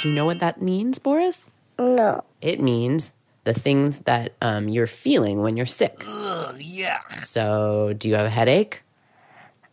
Do 0.00 0.08
you 0.08 0.14
know 0.14 0.26
what 0.26 0.40
that 0.40 0.60
means, 0.60 0.98
Boris? 0.98 1.48
No. 1.78 2.22
It 2.42 2.60
means 2.60 3.14
the 3.44 3.54
things 3.54 4.00
that 4.00 4.34
um, 4.42 4.68
you're 4.68 4.86
feeling 4.86 5.40
when 5.40 5.56
you're 5.56 5.66
sick. 5.66 5.96
yeah. 6.58 6.98
So, 7.22 7.94
do 7.96 8.08
you 8.08 8.14
have 8.14 8.26
a 8.26 8.30
headache? 8.30 8.82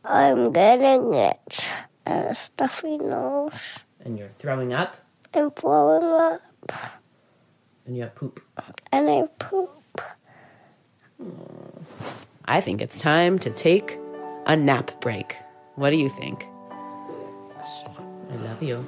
I'm 0.05 0.53
getting 0.53 1.13
it. 1.13 1.71
And 2.05 2.29
a 2.29 2.35
stuffy 2.35 2.97
nose. 2.97 3.79
And 4.03 4.17
you're 4.17 4.29
throwing 4.29 4.71
up? 4.73 4.95
And 5.33 5.53
throwing 5.55 6.03
up. 6.03 6.41
And 7.85 7.97
you 7.97 8.03
have 8.03 8.15
poop? 8.15 8.41
And 8.91 9.09
I 9.09 9.23
poop. 9.39 10.01
I 12.45 12.61
think 12.61 12.81
it's 12.81 13.01
time 13.01 13.39
to 13.39 13.49
take 13.49 13.99
a 14.45 14.55
nap 14.55 14.99
break. 15.01 15.37
What 15.75 15.89
do 15.89 15.97
you 15.97 16.09
think? 16.09 16.47
I 18.31 18.35
love 18.37 18.61
you. 18.61 18.85